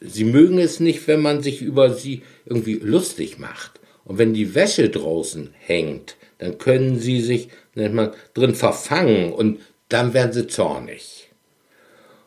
sie 0.00 0.24
mögen 0.24 0.58
es 0.58 0.80
nicht, 0.80 1.06
wenn 1.06 1.20
man 1.20 1.42
sich 1.42 1.62
über 1.62 1.94
sie 1.94 2.22
irgendwie 2.46 2.74
lustig 2.74 3.38
macht. 3.38 3.80
Und 4.04 4.18
wenn 4.18 4.34
die 4.34 4.54
Wäsche 4.54 4.88
draußen 4.90 5.54
hängt, 5.58 6.16
dann 6.38 6.58
können 6.58 6.98
sie 6.98 7.20
sich, 7.20 7.48
nennt 7.74 7.94
man, 7.94 8.12
drin 8.34 8.54
verfangen 8.54 9.32
und 9.32 9.60
dann 9.88 10.14
werden 10.14 10.32
sie 10.32 10.46
zornig. 10.46 11.30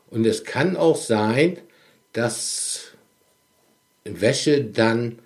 Und 0.09 0.25
es 0.25 0.43
kann 0.43 0.77
auch 0.77 0.95
sein, 0.95 1.57
dass 2.13 2.93
Wäsche 4.05 4.63
dann 4.63 5.19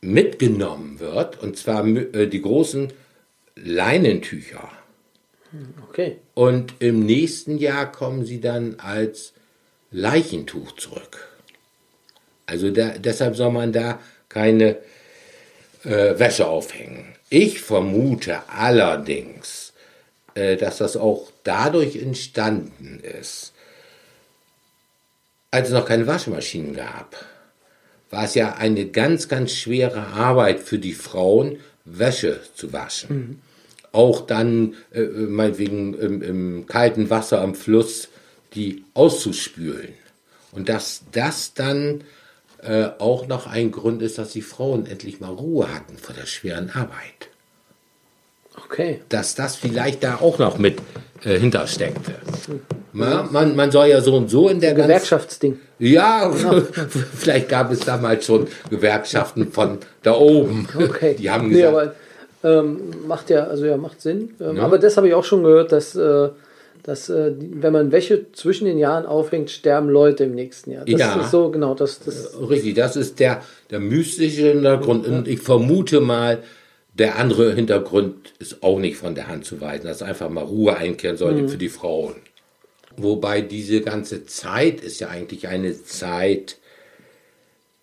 mitgenommen 0.00 0.98
wird, 0.98 1.40
und 1.40 1.56
zwar 1.56 1.86
äh, 1.86 2.26
die 2.26 2.42
großen 2.42 2.92
Leinentücher. 3.54 4.68
Okay. 5.88 6.16
Und 6.34 6.74
im 6.80 7.04
nächsten 7.06 7.58
Jahr 7.58 7.92
kommen 7.92 8.24
sie 8.24 8.40
dann 8.40 8.80
als 8.80 9.34
Leichentuch 9.92 10.72
zurück. 10.76 11.28
Also 12.46 12.70
da, 12.70 12.90
deshalb 12.98 13.36
soll 13.36 13.52
man 13.52 13.72
da 13.72 14.00
keine 14.28 14.78
äh, 15.84 16.18
Wäsche 16.18 16.46
aufhängen. 16.46 17.14
Ich 17.28 17.60
vermute 17.60 18.40
allerdings, 18.48 19.72
äh, 20.34 20.56
dass 20.56 20.78
das 20.78 20.96
auch 20.96 21.30
dadurch 21.44 21.96
entstanden 21.96 23.00
ist, 23.00 23.52
als 25.50 25.68
es 25.68 25.74
noch 25.74 25.86
keine 25.86 26.06
Waschmaschinen 26.06 26.74
gab, 26.74 27.16
war 28.10 28.24
es 28.24 28.34
ja 28.34 28.54
eine 28.54 28.86
ganz, 28.86 29.28
ganz 29.28 29.52
schwere 29.52 30.08
Arbeit 30.08 30.60
für 30.60 30.78
die 30.78 30.94
Frauen, 30.94 31.58
Wäsche 31.84 32.40
zu 32.54 32.72
waschen. 32.72 33.16
Mhm. 33.16 33.38
Auch 33.92 34.26
dann, 34.26 34.74
äh, 34.92 35.02
meinetwegen 35.02 35.94
im, 35.94 36.22
im 36.22 36.66
kalten 36.66 37.10
Wasser 37.10 37.40
am 37.40 37.54
Fluss 37.54 38.08
die 38.54 38.84
auszuspülen. 38.94 39.94
Und 40.52 40.68
dass 40.68 41.02
das 41.12 41.54
dann 41.54 42.04
äh, 42.62 42.88
auch 42.98 43.26
noch 43.26 43.46
ein 43.46 43.72
Grund 43.72 44.02
ist, 44.02 44.18
dass 44.18 44.32
die 44.32 44.42
Frauen 44.42 44.86
endlich 44.86 45.20
mal 45.20 45.32
Ruhe 45.32 45.72
hatten 45.74 45.98
vor 45.98 46.14
der 46.14 46.26
schweren 46.26 46.70
Arbeit. 46.70 47.28
Okay. 48.66 49.00
Dass 49.08 49.34
das 49.34 49.56
vielleicht 49.56 50.04
da 50.04 50.16
auch 50.16 50.38
noch 50.38 50.58
mit 50.58 50.78
äh, 51.24 51.38
hintersteckte. 51.38 52.14
Man, 52.92 53.32
man, 53.32 53.56
man, 53.56 53.70
soll 53.70 53.86
ja 53.86 54.00
so 54.02 54.14
und 54.16 54.28
so 54.28 54.48
in 54.48 54.60
der 54.60 54.74
Gewerkschaftsding. 54.74 55.58
Ja, 55.78 56.30
vielleicht 57.16 57.48
gab 57.48 57.72
es 57.72 57.80
damals 57.80 58.26
schon 58.26 58.46
Gewerkschaften 58.68 59.50
von 59.50 59.78
da 60.02 60.14
oben. 60.14 60.68
Okay. 60.76 61.16
Die 61.18 61.30
haben 61.30 61.48
gesagt. 61.48 61.72
Nee, 61.72 62.50
aber, 62.50 62.60
ähm, 62.60 62.80
macht 63.06 63.30
ja, 63.30 63.44
also 63.44 63.64
ja, 63.64 63.76
macht 63.76 64.02
Sinn. 64.02 64.34
Ähm. 64.40 64.60
Aber 64.60 64.78
das 64.78 64.96
habe 64.96 65.08
ich 65.08 65.14
auch 65.14 65.24
schon 65.24 65.42
gehört, 65.42 65.72
dass 65.72 65.96
äh, 65.96 66.28
dass 66.82 67.08
äh, 67.08 67.32
wenn 67.38 67.72
man 67.72 67.92
Wäsche 67.92 68.32
zwischen 68.32 68.64
den 68.64 68.78
Jahren 68.78 69.06
aufhängt, 69.06 69.50
sterben 69.50 69.88
Leute 69.88 70.24
im 70.24 70.34
nächsten 70.34 70.72
Jahr. 70.72 70.84
Das 70.84 71.00
ja, 71.00 71.20
ist 71.20 71.30
so, 71.30 71.50
genau. 71.50 71.74
Das, 71.74 72.00
das 72.00 72.36
richtig, 72.48 72.74
das 72.74 72.96
ist 72.96 73.20
der, 73.20 73.42
der 73.70 73.80
mystische 73.80 74.52
Hintergrund. 74.52 75.06
Ja. 75.06 75.18
Und 75.18 75.28
ich 75.28 75.40
vermute 75.40 76.00
mal, 76.00 76.42
der 76.94 77.16
andere 77.18 77.54
Hintergrund 77.54 78.32
ist 78.38 78.62
auch 78.62 78.78
nicht 78.78 78.96
von 78.96 79.14
der 79.14 79.28
Hand 79.28 79.44
zu 79.44 79.60
weisen, 79.60 79.86
dass 79.86 80.02
einfach 80.02 80.28
mal 80.28 80.44
Ruhe 80.44 80.76
einkehren 80.76 81.16
sollte 81.16 81.42
mhm. 81.42 81.48
für 81.48 81.56
die 81.56 81.68
Frauen. 81.68 82.16
Wobei 82.96 83.40
diese 83.40 83.80
ganze 83.80 84.26
Zeit 84.26 84.80
ist 84.80 85.00
ja 85.00 85.08
eigentlich 85.08 85.48
eine 85.48 85.82
Zeit 85.82 86.58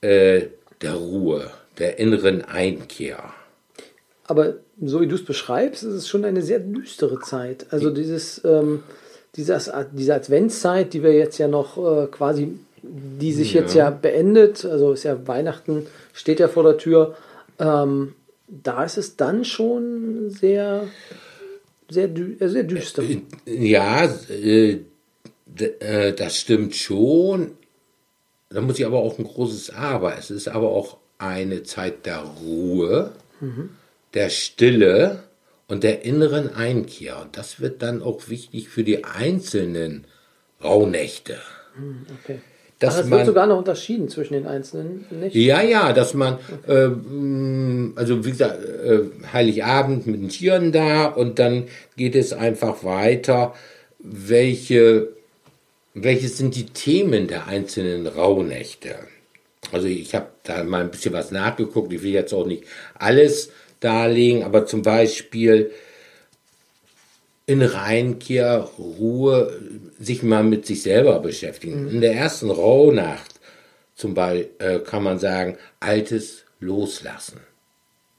äh, 0.01 0.41
der 0.81 0.93
Ruhe, 0.93 1.49
der 1.79 1.97
inneren 1.99 2.43
Einkehr. 2.43 3.33
Aber 4.29 4.57
so 4.79 5.01
wie 5.01 5.07
du 5.07 5.15
es 5.15 5.25
beschreibst, 5.25 5.81
ist 5.81 5.93
es 5.93 6.07
schon 6.07 6.23
eine 6.23 6.43
sehr 6.43 6.59
düstere 6.59 7.19
Zeit. 7.19 7.65
Also 7.71 7.89
dieses, 7.89 8.39
ähm, 8.45 8.83
dieses, 9.35 9.71
diese 9.93 10.13
Adventszeit, 10.13 10.93
die 10.93 11.01
wir 11.01 11.13
jetzt 11.13 11.39
ja 11.39 11.47
noch 11.47 11.77
äh, 11.77 12.05
quasi, 12.05 12.53
die 12.83 13.33
sich 13.33 13.53
ja. 13.53 13.61
jetzt 13.61 13.73
ja 13.73 13.89
beendet, 13.89 14.65
also 14.65 14.93
ist 14.93 15.01
ja 15.01 15.27
Weihnachten, 15.27 15.87
steht 16.13 16.39
ja 16.39 16.47
vor 16.47 16.61
der 16.61 16.77
Tür, 16.77 17.17
ähm, 17.57 18.13
da 18.47 18.83
ist 18.83 18.99
es 18.99 19.15
dann 19.15 19.45
schon 19.45 20.29
sehr, 20.29 20.83
sehr, 21.89 22.07
dü 22.07 22.35
äh, 22.39 22.49
sehr 22.49 22.65
düster. 22.65 23.01
Äh, 23.01 23.21
ja, 23.47 24.07
äh, 24.29 24.77
äh, 25.57 26.13
das 26.13 26.37
stimmt 26.37 26.75
schon. 26.75 27.53
Da 28.49 28.61
muss 28.61 28.77
ich 28.77 28.85
aber 28.85 28.99
auch 28.99 29.17
ein 29.17 29.25
großes 29.25 29.71
Aber. 29.71 30.15
Es 30.19 30.29
ist 30.29 30.47
aber 30.47 30.69
auch 30.69 30.97
eine 31.17 31.63
Zeit 31.63 32.05
der 32.05 32.19
Ruhe. 32.19 33.11
Mhm 33.41 33.71
der 34.13 34.29
Stille 34.29 35.23
und 35.67 35.83
der 35.83 36.03
inneren 36.03 36.53
Einkehr. 36.53 37.21
Und 37.21 37.37
das 37.37 37.59
wird 37.59 37.81
dann 37.81 38.01
auch 38.01 38.29
wichtig 38.29 38.69
für 38.69 38.83
die 38.83 39.05
einzelnen 39.05 40.05
Rauhnächte. 40.63 41.37
Hm, 41.75 42.05
okay. 42.21 42.39
Dass 42.79 42.97
es 42.97 43.11
wird 43.11 43.25
sogar 43.25 43.45
noch 43.45 43.57
unterschieden 43.57 44.07
zwischen 44.07 44.33
den 44.35 44.47
einzelnen 44.47 45.05
Nächten. 45.11 45.37
Ja, 45.37 45.61
ja, 45.61 45.91
dass 45.91 46.13
man, 46.13 46.35
okay. 46.63 46.85
äh, 46.85 47.99
also 47.99 48.25
wie 48.25 48.31
gesagt, 48.31 48.63
äh, 48.63 49.01
Heiligabend 49.33 50.07
mit 50.07 50.21
den 50.21 50.29
Tieren 50.29 50.71
da 50.71 51.07
und 51.07 51.39
dann 51.39 51.67
geht 51.97 52.15
es 52.15 52.31
einfach 52.31 52.85
weiter, 52.85 53.53
welche, 53.99 55.09
welche 55.93 56.29
sind 56.29 56.55
die 56.55 56.67
Themen 56.67 57.27
der 57.27 57.47
einzelnen 57.47 58.07
Rauhnächte. 58.07 58.95
Also 59.73 59.87
ich 59.87 60.15
habe 60.15 60.27
da 60.43 60.63
mal 60.63 60.81
ein 60.81 60.91
bisschen 60.91 61.13
was 61.13 61.31
nachgeguckt, 61.31 61.91
ich 61.91 62.01
will 62.01 62.13
jetzt 62.13 62.33
auch 62.33 62.45
nicht 62.45 62.63
alles 62.95 63.51
darlegen, 63.79 64.43
aber 64.43 64.65
zum 64.65 64.81
Beispiel 64.81 65.71
in 67.45 67.61
Reinkehr, 67.61 68.69
Ruhe, 68.77 69.59
sich 69.99 70.21
mal 70.21 70.43
mit 70.43 70.65
sich 70.65 70.83
selber 70.83 71.19
beschäftigen. 71.19 71.85
Mhm. 71.85 71.89
In 71.89 72.01
der 72.01 72.13
ersten 72.13 72.51
Rauhnacht 72.51 73.39
zum 73.95 74.13
Beispiel 74.13 74.49
äh, 74.59 74.79
kann 74.79 75.03
man 75.03 75.19
sagen, 75.19 75.57
Altes 75.79 76.43
loslassen. 76.59 77.41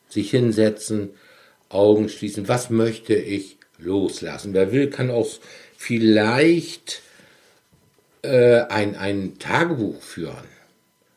Sich 0.08 0.30
hinsetzen, 0.30 1.10
Augen 1.68 2.08
schließen. 2.08 2.48
Was 2.48 2.70
möchte 2.70 3.14
ich 3.14 3.56
loslassen? 3.78 4.52
Wer 4.52 4.72
will, 4.72 4.90
kann 4.90 5.10
auch 5.10 5.28
vielleicht 5.76 7.00
äh, 8.22 8.62
ein, 8.62 8.96
ein 8.96 9.38
Tagebuch 9.38 10.02
führen. 10.02 10.59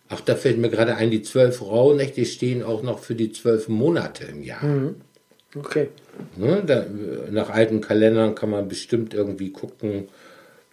Ach, 0.10 0.22
da 0.22 0.36
fällt 0.36 0.57
mir 0.57 0.69
gerade 0.69 0.95
ein, 0.95 1.12
die 1.12 1.22
zwölf 1.22 1.62
Rauhnächte 1.62 2.25
stehen 2.25 2.63
auch 2.63 2.83
noch 2.83 3.00
für 3.00 3.15
die 3.15 3.31
zwölf 3.31 3.67
Monate 3.67 4.25
im 4.25 4.43
Jahr. 4.43 4.63
Mhm. 4.63 4.95
Okay. 5.55 5.89
Ne, 6.36 6.63
da, 6.65 6.86
nach 7.31 7.50
alten 7.50 7.81
Kalendern 7.81 8.36
kann 8.36 8.50
man 8.50 8.67
bestimmt 8.67 9.13
irgendwie 9.13 9.51
gucken, 9.51 10.10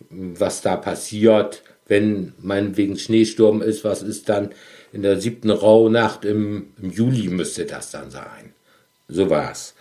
was 0.08 0.62
da 0.62 0.76
passiert, 0.76 1.62
wenn 1.87 2.32
meinetwegen 2.38 2.96
Schneesturm 2.96 3.62
ist, 3.62 3.84
was 3.84 4.02
ist 4.02 4.28
dann, 4.28 4.50
in 4.92 5.02
der 5.02 5.20
siebten 5.20 5.50
Rauhnacht 5.50 6.25
im, 6.25 6.68
im 6.80 6.90
Juli 6.90 7.28
müsste 7.28 7.64
das 7.64 7.90
dann 7.90 8.10
sein. 8.10 8.54
So 9.08 9.30
war's. 9.30 9.75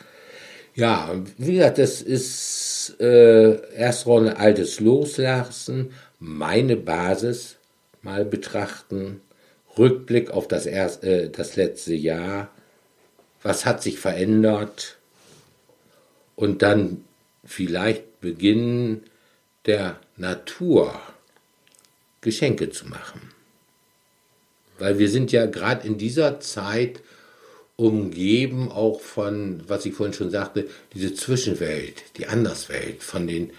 Ja, 0.75 1.15
wie 1.37 1.55
gesagt, 1.55 1.77
das 1.77 2.01
ist 2.01 2.95
äh, 2.99 3.59
erst 3.75 4.07
ein 4.07 4.29
altes 4.29 4.79
Loslassen, 4.79 5.91
meine 6.19 6.75
Basis 6.75 7.57
mal 8.01 8.23
betrachten, 8.23 9.21
Rückblick 9.79 10.31
auf 10.31 10.47
das, 10.47 10.65
erst, 10.65 11.03
äh, 11.03 11.29
das 11.29 11.55
letzte 11.55 11.95
Jahr, 11.95 12.51
was 13.41 13.65
hat 13.65 13.81
sich 13.81 13.99
verändert 13.99 14.97
und 16.35 16.61
dann 16.61 17.05
vielleicht 17.45 18.19
beginnen, 18.21 19.03
der 19.65 19.99
Natur 20.17 20.99
Geschenke 22.21 22.69
zu 22.69 22.87
machen. 22.87 23.21
Weil 24.77 24.99
wir 24.99 25.09
sind 25.09 25.31
ja 25.31 25.45
gerade 25.45 25.87
in 25.87 25.97
dieser 25.97 26.39
Zeit 26.39 27.01
umgeben 27.75 28.69
auch 28.71 28.99
von, 28.99 29.63
was 29.67 29.85
ich 29.85 29.93
vorhin 29.93 30.13
schon 30.13 30.31
sagte, 30.31 30.67
diese 30.93 31.13
Zwischenwelt, 31.13 32.03
die 32.17 32.27
Anderswelt, 32.27 33.01
von 33.01 33.25
den 33.25 33.51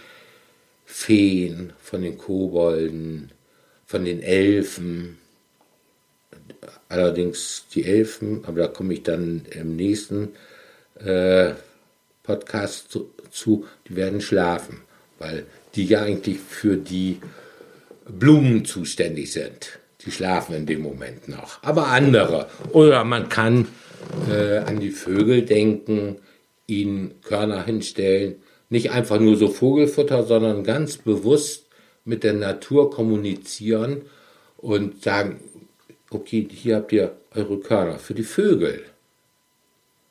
Feen, 0.85 1.73
von 1.81 2.03
den 2.03 2.19
Kobolden, 2.19 3.33
von 3.87 4.05
den 4.05 4.23
Elfen. 4.23 5.20
Allerdings 6.89 7.67
die 7.73 7.85
Elfen, 7.85 8.45
aber 8.45 8.63
da 8.63 8.67
komme 8.69 8.95
ich 8.95 9.03
dann 9.03 9.43
im 9.51 9.77
nächsten 9.77 10.31
äh, 10.99 11.53
Podcast 12.23 12.91
zu, 12.91 13.11
zu, 13.31 13.67
die 13.89 13.97
werden 13.97 14.21
schlafen, 14.21 14.83
weil 15.19 15.47
die 15.75 15.85
ja 15.85 16.03
eigentlich 16.03 16.41
für 16.41 16.77
die 16.77 17.21
Blumen 18.09 18.65
zuständig 18.65 19.33
sind. 19.33 19.79
Die 20.05 20.11
schlafen 20.11 20.55
in 20.55 20.67
dem 20.67 20.81
Moment 20.81 21.29
noch. 21.29 21.63
Aber 21.63 21.89
andere. 21.89 22.49
Oder 22.73 23.05
man 23.05 23.29
kann 23.29 23.69
äh, 24.31 24.59
an 24.59 24.81
die 24.81 24.91
Vögel 24.91 25.43
denken, 25.43 26.17
ihnen 26.67 27.21
Körner 27.23 27.65
hinstellen. 27.65 28.37
Nicht 28.69 28.91
einfach 28.91 29.21
nur 29.21 29.37
so 29.37 29.49
Vogelfutter, 29.49 30.25
sondern 30.25 30.65
ganz 30.65 30.97
bewusst 30.97 31.67
mit 32.05 32.25
der 32.25 32.33
Natur 32.33 32.91
kommunizieren 32.91 34.03
und 34.57 35.03
sagen, 35.03 35.41
okay, 36.11 36.47
hier 36.51 36.77
habt 36.77 36.93
ihr 36.93 37.17
eure 37.35 37.61
Körner 37.61 37.99
für 37.99 38.15
die 38.15 38.25
Vögel. 38.25 38.85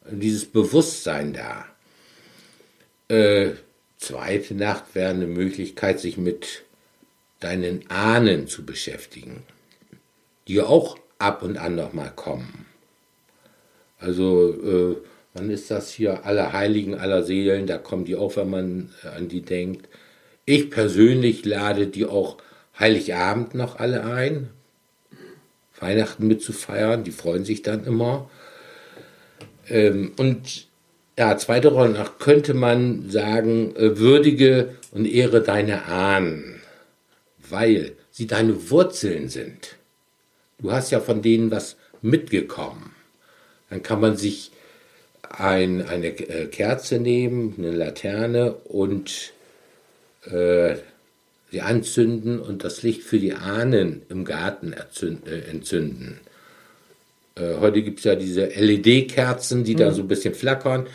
Dieses 0.10 0.46
Bewusstsein 0.46 1.34
da. 1.34 1.66
Äh, 3.10 3.56
zweite 3.98 4.56
Nacht 4.56 4.96
wäre 4.96 5.10
eine 5.10 5.28
Möglichkeit, 5.28 6.00
sich 6.00 6.18
mit 6.18 6.64
deinen 7.40 7.90
Ahnen 7.90 8.48
zu 8.48 8.66
beschäftigen, 8.66 9.44
die 10.48 10.62
auch 10.62 10.98
ab 11.20 11.44
und 11.44 11.58
an 11.58 11.76
noch 11.76 11.94
mal 11.94 12.12
kommen. 12.16 12.66
Also, 14.00 14.54
äh, 14.54 14.98
wann 15.34 15.50
ist 15.50 15.70
das 15.70 15.92
hier? 15.92 16.26
Alle 16.26 16.54
Heiligen 16.54 16.96
aller 16.96 17.24
Seelen, 17.24 17.68
da 17.68 17.78
kommen 17.78 18.06
die 18.06 18.16
auch, 18.16 18.38
wenn 18.38 18.50
man 18.50 18.94
äh, 19.04 19.10
an 19.10 19.28
die 19.28 19.42
denkt. 19.42 19.90
Ich 20.46 20.70
persönlich 20.70 21.46
lade 21.46 21.88
die 21.88 22.06
auch 22.06 22.38
Heiligabend 22.80 23.56
noch 23.56 23.78
alle 23.78 24.06
ein, 24.06 24.50
Weihnachten 25.82 26.28
mitzufeiern, 26.28 27.04
die 27.04 27.12
freuen 27.12 27.46
sich 27.46 27.62
dann 27.62 27.86
immer. 27.86 28.30
Ähm, 29.68 30.14
und 30.18 30.68
ja, 31.18 31.38
zweite 31.38 31.70
Rolle 31.70 31.92
nach 31.92 32.18
könnte 32.18 32.54
man 32.54 33.10
sagen, 33.10 33.76
äh, 33.76 33.98
würdige 33.98 34.76
und 34.92 35.06
ehre 35.06 35.42
deine 35.42 35.86
Ahnen, 35.86 36.62
weil 37.50 37.94
sie 38.12 38.28
deine 38.28 38.70
Wurzeln 38.70 39.30
sind. 39.30 39.76
Du 40.60 40.72
hast 40.72 40.92
ja 40.92 41.00
von 41.00 41.22
denen 41.22 41.52
was 41.52 41.78
mitgekommen. 42.02 42.94
Dann 43.70 43.84
kann 43.84 44.02
man 44.02 44.18
sich 44.18 44.52
ein, 45.30 45.88
eine 45.88 46.08
äh, 46.08 46.48
Kerze 46.48 47.00
nehmen, 47.00 47.56
eine 47.58 47.72
Laterne 47.72 48.54
und 48.54 49.34
äh, 50.26 50.76
sie 51.52 51.62
anzünden 51.62 52.40
und 52.40 52.64
das 52.64 52.84
Licht 52.84 53.04
für 53.04 53.20
die 53.20 53.34
Ahnen 53.34 54.04
im 54.10 54.26
Garten 54.26 54.74
äh, 54.74 55.50
entzünden. 55.50 56.20
Äh, 57.36 57.56
heute 57.60 57.82
gibt 57.82 58.00
es 58.00 58.06
ja 58.06 58.16
diese 58.16 58.46
LED-Kerzen, 58.46 59.64
die 59.64 59.74
mhm. 59.74 59.80
da 59.80 59.92
so 59.92 60.02
ein 60.02 60.08
bisschen 60.08 60.34
flackern. 60.34 60.88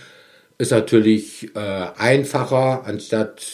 Ist 0.59 0.71
natürlich 0.71 1.51
äh, 1.57 1.59
einfacher, 1.97 2.85
anstatt 2.87 3.45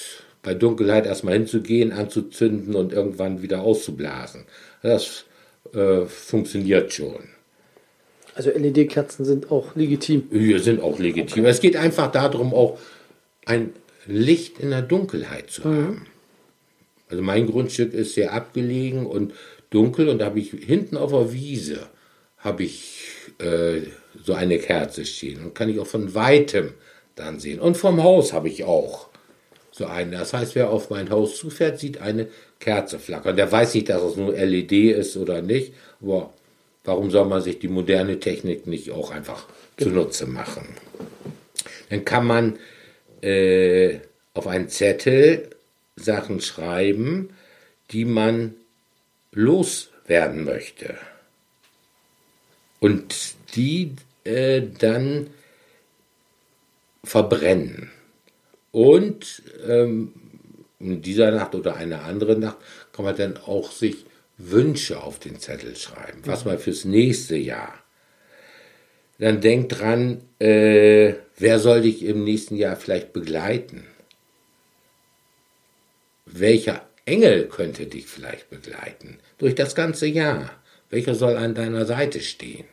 bei 0.43 0.55
Dunkelheit 0.55 1.07
erstmal 1.07 1.35
hinzugehen, 1.35 1.93
anzuzünden 1.93 2.75
und 2.75 2.93
irgendwann 2.93 3.43
wieder 3.43 3.61
auszublasen. 3.61 4.45
Das 4.83 5.25
äh, 5.75 6.07
funktioniert 6.07 6.93
schon. 6.93 7.31
Also 8.35 8.51
LED-Kerzen 8.51 9.25
sind 9.25 9.51
auch 9.51 9.75
legitim. 9.75 10.29
Ja, 10.31 10.59
sind 10.59 10.83
auch 10.83 10.99
legitim. 10.99 11.45
Es 11.45 11.61
geht 11.61 11.77
einfach 11.77 12.11
darum, 12.11 12.55
auch 12.55 12.79
ein 13.45 13.71
Licht 14.07 14.59
in 14.61 14.71
der 14.71 14.83
Dunkelheit 14.83 15.51
zu 15.51 15.67
mhm. 15.67 15.87
haben. 15.87 16.07
Also 17.11 17.23
mein 17.23 17.47
Grundstück 17.47 17.93
ist 17.93 18.15
sehr 18.15 18.33
abgelegen 18.33 19.07
und 19.07 19.35
dunkel 19.71 20.09
und 20.09 20.19
da 20.19 20.27
habe 20.27 20.39
ich 20.39 20.51
hinten 20.51 20.97
auf 20.97 21.11
der 21.11 21.33
Wiese 21.33 21.89
habe 22.39 22.65
ich 22.65 23.09
äh, 23.39 23.83
so 24.23 24.35
eine 24.35 24.59
Kerze 24.59 25.05
stehen 25.05 25.45
und 25.45 25.55
kann 25.55 25.69
ich 25.69 25.79
auch 25.79 25.87
von 25.87 26.15
weitem 26.15 26.75
dann 27.15 27.39
sehen. 27.39 27.61
Und 27.61 27.77
vom 27.77 28.03
Haus 28.03 28.33
habe 28.33 28.49
ich 28.49 28.65
auch 28.65 29.09
so 29.71 29.87
eine. 29.87 30.17
Das 30.17 30.33
heißt, 30.33 30.55
wer 30.55 30.71
auf 30.71 30.91
mein 30.91 31.11
Haus 31.11 31.37
zufährt, 31.37 31.79
sieht 31.79 32.01
eine 32.01 32.29
Kerze 32.59 32.99
flackern. 32.99 33.37
Der 33.37 33.51
weiß 33.51 33.75
nicht, 33.75 33.89
dass 33.89 34.03
es 34.03 34.17
nur 34.17 34.35
LED 34.35 34.73
ist 34.73 35.17
oder 35.17 35.43
nicht, 35.43 35.75
aber 36.01 36.33
warum 36.85 37.11
soll 37.11 37.27
man 37.27 37.43
sich 37.43 37.59
die 37.59 37.69
moderne 37.69 38.19
Technik 38.21 38.67
nicht 38.67 38.91
auch 38.91 39.11
einfach 39.11 39.47
zunutze 39.77 40.27
machen? 40.27 40.67
Dann 41.91 42.05
kann 42.05 42.27
man 42.27 42.59
äh, 43.23 43.99
auf 44.35 44.47
einen 44.47 44.69
Zettel 44.69 45.51
Sachen 46.01 46.41
schreiben, 46.41 47.31
die 47.91 48.05
man 48.05 48.55
loswerden 49.33 50.45
möchte. 50.45 50.97
Und 52.81 53.35
die 53.55 53.95
äh, 54.25 54.63
dann 54.79 55.29
verbrennen. 57.05 57.91
Und 58.73 59.43
ähm, 59.67 60.13
in 60.79 61.03
dieser 61.03 61.31
Nacht 61.31 61.55
oder 61.55 61.77
einer 61.77 62.05
anderen 62.05 62.41
Nacht 62.41 62.59
kann 62.93 63.05
man 63.05 63.17
dann 63.17 63.37
auch 63.37 63.71
sich 63.73 64.07
Wünsche 64.39 65.03
auf 65.03 65.19
den 65.19 65.39
Zettel 65.39 65.77
schreiben, 65.77 66.23
was 66.25 66.45
man 66.45 66.59
fürs 66.59 66.85
nächste 66.85 67.37
Jahr. 67.37 67.75
Dann 69.19 69.43
denkt 69.43 69.79
dran, 69.79 70.23
äh, 70.39 71.15
wer 71.37 71.59
soll 71.59 71.83
dich 71.83 72.03
im 72.03 72.25
nächsten 72.25 72.57
Jahr 72.57 72.77
vielleicht 72.77 73.13
begleiten? 73.13 73.85
Welcher 76.33 76.89
Engel 77.05 77.49
könnte 77.49 77.87
dich 77.87 78.07
vielleicht 78.07 78.51
begleiten 78.51 79.19
durch 79.39 79.55
das 79.55 79.75
ganze 79.75 80.07
Jahr? 80.07 80.51
Welcher 80.89 81.15
soll 81.15 81.37
an 81.37 81.55
deiner 81.55 81.87
Seite 81.87 82.21
stehen? 82.21 82.65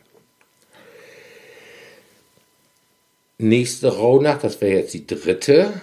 Nächste 3.40 3.96
Rauhnacht, 3.96 4.44
das 4.44 4.62
wäre 4.62 4.80
jetzt 4.80 4.94
die 4.94 5.06
dritte, 5.06 5.82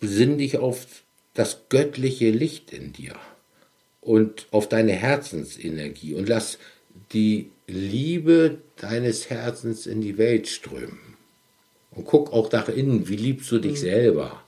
besinn 0.00 0.38
dich 0.38 0.58
auf 0.58 0.86
das 1.34 1.68
göttliche 1.68 2.30
Licht 2.30 2.72
in 2.72 2.92
dir 2.92 3.14
und 4.00 4.46
auf 4.50 4.68
deine 4.68 4.92
Herzensenergie 4.92 6.14
und 6.14 6.28
lass 6.28 6.58
die 7.12 7.50
Liebe 7.66 8.58
deines 8.76 9.30
Herzens 9.30 9.86
in 9.86 10.00
die 10.00 10.18
Welt 10.18 10.48
strömen. 10.48 11.16
Und 11.90 12.04
guck 12.04 12.32
auch 12.32 12.50
nach 12.52 12.68
innen, 12.68 13.08
wie 13.08 13.16
liebst 13.16 13.50
du 13.50 13.58
dich 13.58 13.72
mhm. 13.72 13.76
selber? 13.76 14.42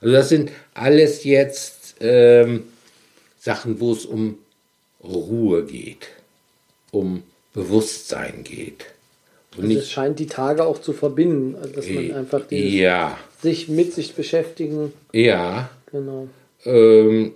Also 0.00 0.14
das 0.14 0.28
sind 0.28 0.50
alles 0.74 1.24
jetzt 1.24 1.96
ähm, 2.00 2.64
Sachen, 3.38 3.80
wo 3.80 3.92
es 3.92 4.04
um 4.04 4.38
Ruhe 5.02 5.64
geht, 5.64 6.08
um 6.90 7.22
Bewusstsein 7.54 8.44
geht. 8.44 8.86
Und 9.56 9.64
also 9.64 9.78
es 9.78 9.90
scheint 9.90 10.18
die 10.18 10.26
Tage 10.26 10.64
auch 10.64 10.80
zu 10.80 10.92
verbinden, 10.92 11.56
also 11.56 11.74
dass 11.74 11.88
man 11.88 12.12
einfach 12.12 12.42
ja. 12.50 13.16
sich 13.40 13.68
mit 13.68 13.94
sich 13.94 14.14
beschäftigen. 14.14 14.92
Ja. 15.12 15.70
Genau. 15.90 16.28
Ähm, 16.64 17.32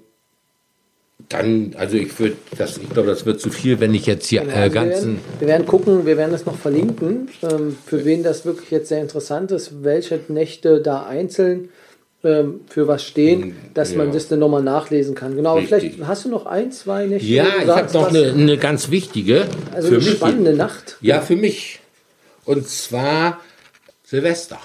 dann, 1.28 1.74
also 1.78 1.96
ich 1.96 2.18
würde, 2.18 2.36
das, 2.58 2.78
ich 2.78 2.90
glaube, 2.90 3.08
das 3.08 3.24
wird 3.24 3.40
zu 3.40 3.50
viel, 3.50 3.78
wenn 3.80 3.94
ich 3.94 4.06
jetzt 4.06 4.26
hier 4.26 4.42
genau, 4.42 4.56
äh, 4.56 4.70
ganzen. 4.70 4.92
Wir 4.92 5.06
werden, 5.06 5.40
wir 5.40 5.48
werden, 5.48 5.66
gucken, 5.66 6.06
wir 6.06 6.16
werden 6.16 6.32
das 6.32 6.46
noch 6.46 6.56
verlinken, 6.56 7.28
ähm, 7.42 7.76
für 7.86 8.04
wen 8.04 8.22
das 8.22 8.44
wirklich 8.44 8.70
jetzt 8.70 8.88
sehr 8.88 9.00
interessant 9.00 9.50
ist, 9.52 9.82
welche 9.84 10.20
Nächte 10.28 10.80
da 10.80 11.04
einzeln 11.04 11.70
ähm, 12.22 12.60
für 12.68 12.86
was 12.86 13.04
stehen, 13.04 13.42
hm, 13.42 13.54
dass 13.74 13.92
ja. 13.92 13.98
man 13.98 14.12
das 14.12 14.28
dann 14.28 14.38
nochmal 14.38 14.62
nachlesen 14.62 15.14
kann. 15.14 15.36
Genau, 15.36 15.56
Richtig. 15.56 15.94
vielleicht 15.94 16.08
hast 16.08 16.24
du 16.24 16.28
noch 16.28 16.46
ein, 16.46 16.72
zwei 16.72 17.06
Nächte. 17.06 17.26
Ja, 17.26 17.46
ich 17.62 17.68
habe 17.68 17.92
noch 17.92 18.08
eine, 18.08 18.32
eine, 18.32 18.58
ganz 18.58 18.90
wichtige. 18.90 19.46
Also 19.72 19.88
für 19.88 19.96
eine 19.96 20.04
mich, 20.04 20.14
spannende 20.16 20.54
Nacht. 20.54 20.96
Ja, 21.00 21.20
für 21.20 21.36
mich. 21.36 21.80
Und 22.44 22.68
zwar 22.68 23.40
Silvester. 24.04 24.58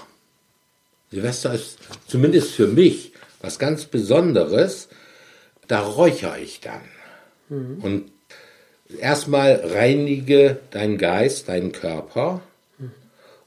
Silvester 1.11 1.53
ist 1.53 1.77
zumindest 2.07 2.51
für 2.51 2.67
mich 2.67 3.13
was 3.41 3.59
ganz 3.59 3.85
Besonderes. 3.85 4.89
Da 5.67 5.79
räuchere 5.79 6.39
ich 6.39 6.61
dann. 6.61 6.81
Mhm. 7.49 7.77
Und 7.81 8.11
erstmal 8.99 9.61
reinige 9.63 10.57
deinen 10.71 10.97
Geist, 10.97 11.47
deinen 11.47 11.71
Körper 11.71 12.41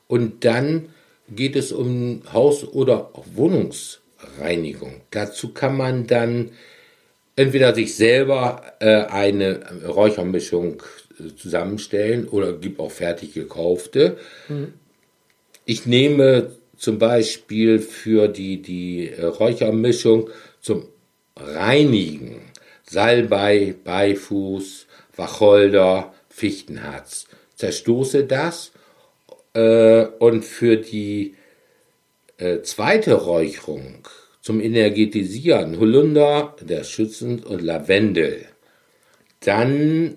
und 0.09 0.45
dann 0.45 0.89
geht 1.35 1.57
es 1.57 1.73
um 1.73 2.23
Haus- 2.33 2.65
oder 2.65 3.11
Wohnungsreinigung. 3.35 5.01
Dazu 5.11 5.53
kann 5.53 5.77
man 5.77 6.07
dann 6.07 6.51
entweder 7.37 7.75
sich 7.75 7.95
selber 7.95 8.63
äh, 8.81 9.05
eine 9.05 9.61
Räuchermischung 9.87 10.83
äh, 11.19 11.35
zusammenstellen 11.37 12.27
oder 12.29 12.53
gibt 12.53 12.81
auch 12.81 12.91
fertig 12.91 13.35
gekaufte. 13.35 14.17
Mhm. 14.49 14.75
Ich 15.65 15.87
nehme 15.87 16.53
zum 16.77 16.99
Beispiel 16.99 17.79
für 17.79 18.29
die, 18.29 18.63
die 18.63 19.11
äh, 19.11 19.25
Räuchermischung 19.25 20.31
zum 20.61 20.87
Reinigen 21.37 22.41
Salbei, 22.85 23.75
Beifuß, 23.85 24.87
Wacholder, 25.15 26.15
Fichtenharz. 26.29 27.27
Zerstoße 27.55 28.25
das 28.25 28.73
äh, 29.55 30.07
und 30.19 30.45
für 30.45 30.77
die 30.77 31.35
äh, 32.39 32.63
zweite 32.63 33.15
Räucherung 33.15 34.07
zum 34.41 34.61
Energetisieren 34.61 35.79
Holunder, 35.79 36.57
der 36.61 36.85
schützend 36.85 37.45
und 37.45 37.61
Lavendel. 37.63 38.47
Dann 39.41 40.17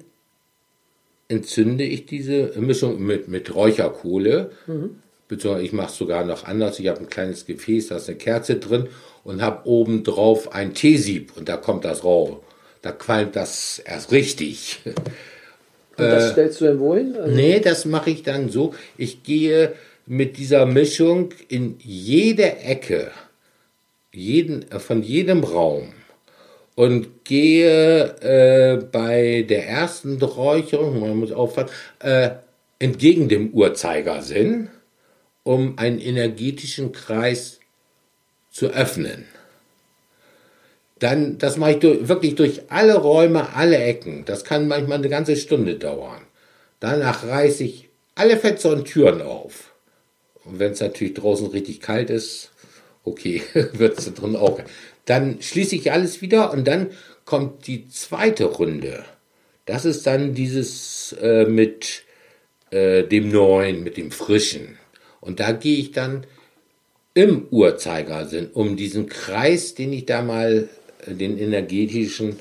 entzünde 1.28 1.84
ich 1.84 2.06
diese 2.06 2.54
Mischung 2.60 3.02
mit, 3.02 3.28
mit 3.28 3.54
Räucherkohle. 3.56 4.52
Mhm. 4.68 5.02
Beziehungsweise 5.28 5.66
ich 5.66 5.74
mache 5.74 5.92
es 5.92 5.98
sogar 5.98 6.26
noch 6.26 6.44
anders. 6.46 6.80
Ich 6.80 6.88
habe 6.88 7.00
ein 7.00 7.10
kleines 7.10 7.46
Gefäß, 7.46 7.88
da 7.88 7.98
ist 7.98 8.10
eine 8.10 8.18
Kerze 8.18 8.56
drin 8.56 8.90
und 9.24 9.42
habe 9.42 9.68
oben 9.68 10.04
drauf 10.04 10.54
ein 10.54 10.74
Teesieb 10.74 11.38
und 11.38 11.48
da 11.48 11.58
kommt 11.58 11.86
das 11.86 12.04
Rauch. 12.04 12.42
Da 12.82 12.92
qualmt 12.92 13.36
das 13.36 13.80
erst 13.80 14.12
richtig. 14.12 14.82
Und 16.02 16.12
das 16.12 16.26
äh, 16.26 16.32
stellst 16.32 16.62
du 16.62 16.66
denn 16.66 16.80
wohin? 16.80 17.16
Also 17.16 17.36
nee, 17.36 17.60
das 17.60 17.86
mache 17.86 18.10
ich 18.10 18.24
dann 18.24 18.50
so. 18.50 18.74
Ich 18.98 19.24
gehe 19.24 19.74
mit 20.06 20.38
dieser 20.38 20.66
Mischung 20.66 21.30
in 21.48 21.76
jede 21.80 22.58
Ecke 22.58 23.12
jeden, 24.14 24.66
von 24.80 25.04
jedem 25.04 25.44
Raum 25.44 25.94
und 26.76 27.24
gehe 27.26 28.16
äh, 28.22 28.84
bei 28.92 29.46
der 29.48 29.68
ersten 29.68 30.22
Räucherung, 30.22 31.00
man 31.00 31.18
muss 31.18 31.32
aufpassen, 31.32 31.70
äh, 32.00 32.32
entgegen 32.80 33.30
dem 33.30 33.52
Uhrzeigersinn, 33.52 34.70
um 35.44 35.78
einen 35.78 36.00
energetischen 36.00 36.92
Kreis 36.92 37.60
zu 38.52 38.68
öffnen. 38.68 39.26
Dann, 41.02 41.40
das 41.40 41.58
mache 41.58 41.72
ich 41.72 41.80
durch, 41.80 42.08
wirklich 42.08 42.36
durch 42.36 42.62
alle 42.70 42.96
Räume, 42.96 43.56
alle 43.56 43.78
Ecken. 43.78 44.24
Das 44.26 44.44
kann 44.44 44.68
manchmal 44.68 45.00
eine 45.00 45.10
ganze 45.10 45.36
Stunde 45.36 45.76
dauern. 45.76 46.22
Danach 46.80 47.26
reiße 47.26 47.64
ich 47.64 47.90
alle 48.14 48.38
Fenster 48.38 48.70
und 48.70 48.86
Türen 48.86 49.24
auf. 49.24 49.74
Und 50.46 50.60
wenn 50.60 50.74
es 50.74 50.80
natürlich 50.80 51.16
draußen 51.16 51.48
richtig 51.48 51.80
kalt 51.80 52.12
ist, 52.12 52.52
okay, 53.04 53.42
wird 53.74 53.98
es 53.98 54.14
drin 54.14 54.36
auch. 54.36 54.60
Dann 55.06 55.42
schließe 55.42 55.76
ich 55.76 55.92
alles 55.92 56.22
wieder 56.22 56.52
und 56.52 56.68
dann 56.68 56.92
kommt 57.26 57.66
die 57.66 57.88
zweite 57.90 58.46
Runde. 58.46 59.04
Das 59.66 59.86
ist 59.86 60.06
dann 60.06 60.36
dieses 60.36 61.16
äh, 61.20 61.46
mit 61.46 62.04
äh, 62.70 63.04
dem 63.06 63.30
Neuen, 63.32 63.84
mit 63.84 63.98
dem 63.98 64.12
Frischen. 64.12 64.78
Und 65.20 65.40
da 65.40 65.52
gehe 65.52 65.80
ich 65.80 65.94
dann 65.94 66.28
im 67.16 67.48
Uhrzeigersinn 67.50 68.52
um 68.54 68.78
diesen 68.78 69.08
Kreis, 69.10 69.74
den 69.74 69.94
ich 69.94 70.06
da 70.06 70.22
mal, 70.22 70.70
den 71.08 71.38
energetischen, 71.38 72.40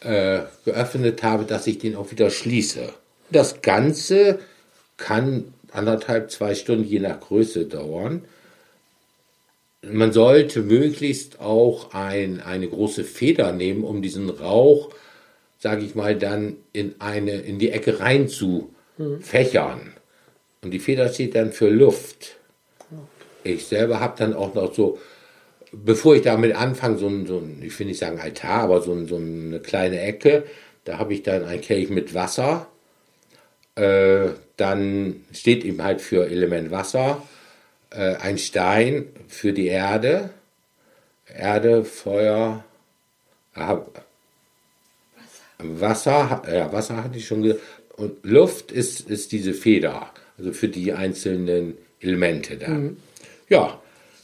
äh, 0.00 0.40
geöffnet 0.64 1.22
habe, 1.22 1.44
dass 1.44 1.66
ich 1.66 1.78
den 1.78 1.96
auch 1.96 2.10
wieder 2.10 2.30
schließe. 2.30 2.92
Das 3.30 3.62
Ganze 3.62 4.40
kann 4.96 5.54
anderthalb, 5.72 6.30
zwei 6.30 6.54
Stunden 6.54 6.84
je 6.84 7.00
nach 7.00 7.20
Größe 7.20 7.66
dauern 7.66 8.22
man 9.82 10.12
sollte 10.12 10.62
möglichst 10.62 11.40
auch 11.40 11.92
ein, 11.92 12.40
eine 12.40 12.68
große 12.68 13.04
Feder 13.04 13.52
nehmen, 13.52 13.84
um 13.84 14.00
diesen 14.00 14.30
Rauch, 14.30 14.90
sage 15.58 15.84
ich 15.84 15.94
mal, 15.94 16.16
dann 16.16 16.56
in, 16.72 16.94
eine, 17.00 17.32
in 17.32 17.58
die 17.58 17.70
Ecke 17.70 18.00
rein 18.00 18.28
zu 18.28 18.72
fächern. 19.20 19.92
Und 20.62 20.70
die 20.70 20.78
Feder 20.78 21.08
steht 21.08 21.34
dann 21.34 21.52
für 21.52 21.68
Luft. 21.68 22.36
Ich 23.42 23.66
selber 23.66 23.98
habe 23.98 24.14
dann 24.16 24.34
auch 24.34 24.54
noch 24.54 24.72
so, 24.72 24.98
bevor 25.72 26.14
ich 26.14 26.22
damit 26.22 26.54
anfange, 26.54 26.98
so 26.98 27.08
ein, 27.08 27.26
so 27.26 27.38
ein 27.38 27.62
ich 27.62 27.78
will 27.78 27.86
nicht 27.86 27.98
sagen 27.98 28.20
Altar, 28.20 28.62
aber 28.62 28.82
so, 28.82 28.92
ein, 28.92 29.06
so 29.06 29.16
eine 29.16 29.60
kleine 29.60 30.00
Ecke, 30.00 30.44
da 30.84 30.98
habe 30.98 31.14
ich 31.14 31.22
dann 31.22 31.44
ein 31.44 31.60
Kelch 31.60 31.90
mit 31.90 32.14
Wasser. 32.14 32.66
Äh, 33.74 34.30
dann 34.56 35.24
steht 35.32 35.64
eben 35.64 35.82
halt 35.82 36.00
für 36.00 36.26
Element 36.26 36.70
Wasser 36.70 37.22
äh, 37.90 38.16
ein 38.16 38.38
Stein 38.38 39.06
für 39.28 39.52
die 39.52 39.66
Erde. 39.66 40.30
Erde, 41.26 41.84
Feuer, 41.84 42.64
äh, 43.54 43.76
Wasser, 45.58 46.42
ja, 46.52 46.72
Wasser 46.72 47.02
hatte 47.02 47.18
ich 47.18 47.26
schon 47.26 47.42
gesagt. 47.42 47.62
Und 47.96 48.24
Luft 48.24 48.72
ist, 48.72 49.08
ist 49.08 49.32
diese 49.32 49.54
Feder, 49.54 50.10
also 50.36 50.52
für 50.52 50.68
die 50.68 50.92
einzelnen 50.92 51.76
Elemente 52.00 52.56
da. 52.56 52.68
Mhm. 52.68 52.96
Ja, 53.48 53.81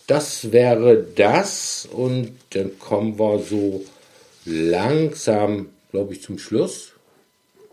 das 0.08 0.52
wäre 0.52 1.04
das. 1.14 1.88
Und 1.90 2.32
dann 2.50 2.78
kommen 2.80 3.18
wir 3.18 3.38
so 3.38 3.82
langsam, 4.44 5.68
glaube 5.92 6.14
ich, 6.14 6.22
zum 6.22 6.38
Schluss. 6.38 6.92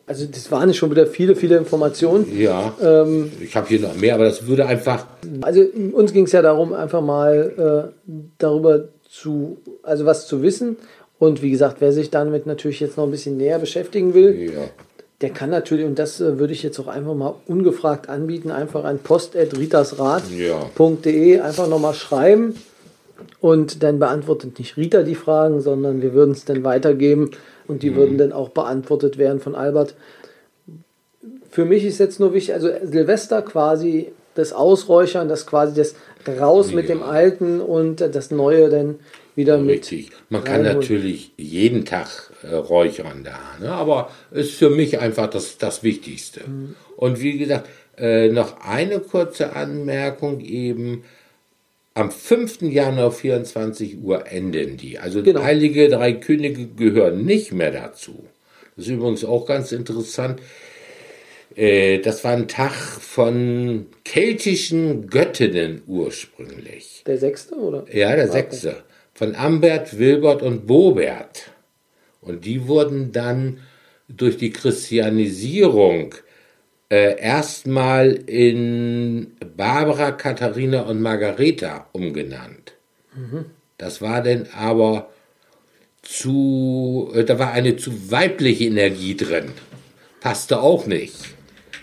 Also 0.08 0.26
das 0.26 0.52
waren 0.52 0.71
schon 0.76 0.91
wieder 0.91 1.08
viele, 1.08 1.36
viele 1.36 1.58
Informationen. 1.58 2.38
Ja. 2.38 2.76
Ähm, 2.80 3.32
ich 3.41 3.56
habe 3.56 3.67
hier 3.67 3.80
noch 3.80 3.95
mehr, 3.95 4.13
aber 4.13 4.26
das 4.26 4.45
würde 4.45 4.67
einfach. 4.67 5.08
Also 5.41 5.62
uns 5.93 6.13
ging 6.13 6.26
es 6.26 6.32
ja 6.32 6.43
darum, 6.43 6.74
einfach 6.74 7.02
mal 7.02 7.91
äh, 8.06 8.12
darüber 8.38 8.89
zu, 9.10 9.58
also 9.82 10.06
was 10.06 10.28
zu 10.28 10.43
wissen. 10.43 10.78
Und 11.17 11.41
wie 11.41 11.50
gesagt, 11.50 11.78
wer 11.80 11.91
sich 11.91 12.12
damit 12.12 12.45
natürlich 12.45 12.82
jetzt 12.82 12.98
noch 12.98 13.06
ein 13.06 13.12
bisschen 13.12 13.38
näher 13.38 13.58
beschäftigen 13.58 14.13
will, 14.13 14.52
ja. 14.54 14.69
Der 15.21 15.30
kann 15.30 15.49
natürlich, 15.49 15.86
und 15.86 15.97
das 15.97 16.19
äh, 16.19 16.38
würde 16.39 16.51
ich 16.54 16.63
jetzt 16.63 16.78
auch 16.80 16.88
einfach 16.88 17.13
mal 17.13 17.36
ungefragt 17.47 18.10
anbieten, 18.10 18.51
einfach 18.51 18.84
ein 18.84 18.99
post.ritasrad.de 18.99 21.36
ja. 21.36 21.43
einfach 21.43 21.69
nochmal 21.69 21.93
schreiben. 21.93 22.56
Und 23.39 23.82
dann 23.82 23.99
beantwortet 23.99 24.60
nicht 24.60 24.75
Rita 24.75 25.04
die 25.04 25.15
Fragen, 25.15 25.62
sondern 25.62 26.01
wir 26.01 26.13
würden 26.13 26.32
es 26.32 26.43
dann 26.43 26.65
weitergeben 26.65 27.32
und 27.67 27.82
die 27.82 27.91
mhm. 27.91 27.95
würden 27.95 28.17
dann 28.17 28.34
auch 28.34 28.49
beantwortet 28.49 29.17
werden 29.17 29.39
von 29.39 29.56
Albert. 29.56 29.95
Für 31.49 31.63
mich 31.63 31.86
ist 31.86 31.99
jetzt 31.99 32.19
nur 32.19 32.34
wichtig, 32.34 32.54
also 32.54 32.67
Silvester 32.84 33.41
quasi 33.41 34.12
das 34.34 34.51
Ausräuchern, 34.51 35.30
das 35.30 35.47
quasi 35.47 35.73
das 35.73 35.95
raus 36.28 36.71
ja. 36.71 36.75
mit 36.75 36.89
dem 36.89 37.01
Alten 37.01 37.62
und 37.62 38.01
das 38.01 38.32
Neue 38.32 38.69
dann 38.69 38.99
wieder 39.36 39.58
mit. 39.58 39.91
Richtig. 39.91 40.12
Man 40.30 40.43
kann 40.43 40.63
natürlich 40.63 41.32
jeden 41.38 41.86
Tag 41.86 42.32
äh, 42.43 42.56
räuchern 42.56 43.24
da, 43.24 43.39
ne? 43.60 43.71
aber 43.71 44.12
ist 44.32 44.56
für 44.56 44.69
mich 44.69 45.00
einfach 45.00 45.30
das, 45.30 45.58
das 45.58 45.84
Wichtigste. 45.84 46.41
Mhm. 46.48 46.76
Und 46.95 47.21
wie 47.21 47.38
gesagt, 47.38 47.69
äh, 47.98 48.30
noch 48.30 48.62
eine 48.62 49.00
kurze 49.00 49.56
Anmerkung 49.56 50.41
eben 50.41 51.04
am 51.93 52.12
5. 52.12 52.62
Januar 52.63 53.12
24 53.12 54.04
Uhr 54.04 54.30
enden 54.30 54.78
die. 54.78 55.00
Also 55.00 55.24
genau. 55.24 55.43
Heilige 55.43 55.88
Drei 55.89 56.13
Könige 56.13 56.67
gehören 56.67 57.24
nicht 57.24 57.54
mehr 57.54 57.71
dazu. 57.71 58.26
Das 58.76 58.86
ist 58.86 58.91
übrigens 58.91 59.24
auch 59.24 59.45
ganz 59.45 59.71
interessant. 59.71 60.41
Äh, 61.56 62.00
das 62.00 62.24
war 62.26 62.34
ein 62.34 62.50
Tag 62.50 62.74
von 62.74 63.86
keltischen 64.04 65.08
Göttinnen 65.08 65.84
ursprünglich. 65.88 67.04
Der 67.08 67.17
sechste, 67.17 67.56
oder? 67.56 67.86
Ja, 67.93 68.13
der 68.15 68.28
sechste. 68.28 68.84
Von 69.15 69.36
Ambert, 69.36 69.97
Wilbert 69.97 70.43
und 70.43 70.67
Bobert. 70.67 71.51
Und 72.21 72.45
die 72.45 72.67
wurden 72.67 73.12
dann 73.12 73.62
durch 74.08 74.38
die 74.38 74.51
Christianisierung 74.51 76.13
äh, 76.89 77.19
erstmal 77.19 78.12
in 78.12 79.36
Barbara, 79.56 80.12
Katharina 80.12 80.82
und 80.82 81.01
Margareta 81.01 81.88
umgenannt. 81.93 82.73
Mhm. 83.15 83.45
Das 83.78 84.01
war 84.01 84.21
denn 84.21 84.47
aber 84.54 85.10
zu, 86.01 87.12
äh, 87.15 87.23
da 87.23 87.39
war 87.39 87.54
eine 87.54 87.78
zu 87.78 88.12
weibliche 88.12 88.65
Energie 88.65 89.15
drin. 89.15 89.51
Passte 90.19 90.62
auch 90.62 90.86
nicht. 90.86 91.15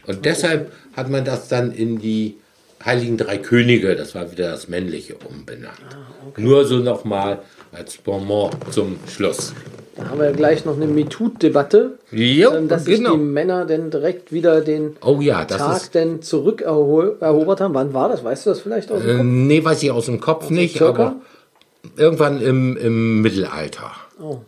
Und 0.07 0.25
deshalb 0.25 0.73
hat 0.95 1.09
man 1.09 1.25
das 1.25 1.49
dann 1.49 1.73
in 1.73 1.99
die 1.99 2.37
Heiligen 2.85 3.17
Drei 3.17 3.39
Könige, 3.39 3.95
das 3.97 4.15
war 4.15 4.33
wieder 4.33 4.51
das 4.51 4.69
männliche, 4.69 5.15
umbenannt. 5.29 5.79
Ah, 5.91 6.29
okay. 6.29 6.43
Nur 6.43 6.65
so 6.65 6.77
nochmal 6.79 7.39
als 7.73 7.97
Bonbon 7.97 8.51
zum 8.71 8.99
Schluss. 9.09 9.55
Da 9.97 10.09
haben 10.09 10.21
wir 10.21 10.33
gleich 10.33 10.65
noch 10.65 10.77
eine 10.77 10.87
MeToo-Debatte. 10.87 11.99
Ja, 12.11 12.57
ähm, 12.57 12.69
dass 12.69 12.85
genau. 12.85 13.11
sich 13.11 13.19
die 13.19 13.25
Männer 13.25 13.67
dann 13.67 13.91
direkt 13.91 14.33
wieder 14.33 14.61
den 14.63 14.97
oh 15.05 15.21
ja, 15.21 15.45
Tag 15.45 15.93
denn 15.93 16.23
zurückerobert 16.23 17.61
haben. 17.61 17.75
Wann 17.75 17.93
war 17.93 18.09
das? 18.09 18.25
Weißt 18.25 18.47
du 18.47 18.51
das 18.51 18.61
vielleicht 18.61 18.91
aus 18.91 19.03
dem 19.03 19.09
äh, 19.09 19.13
Kopf? 19.13 19.21
Äh, 19.21 19.25
nee, 19.25 19.65
weiß 19.65 19.83
ich 19.83 19.91
aus 19.91 20.07
dem 20.07 20.21
Kopf 20.21 20.45
also 20.45 20.55
nicht, 20.55 20.77
circa? 20.77 21.03
aber 21.03 21.17
irgendwann 21.97 22.41
im, 22.41 22.77
im 22.77 23.21
Mittelalter. 23.21 23.93
Oh. 24.21 24.41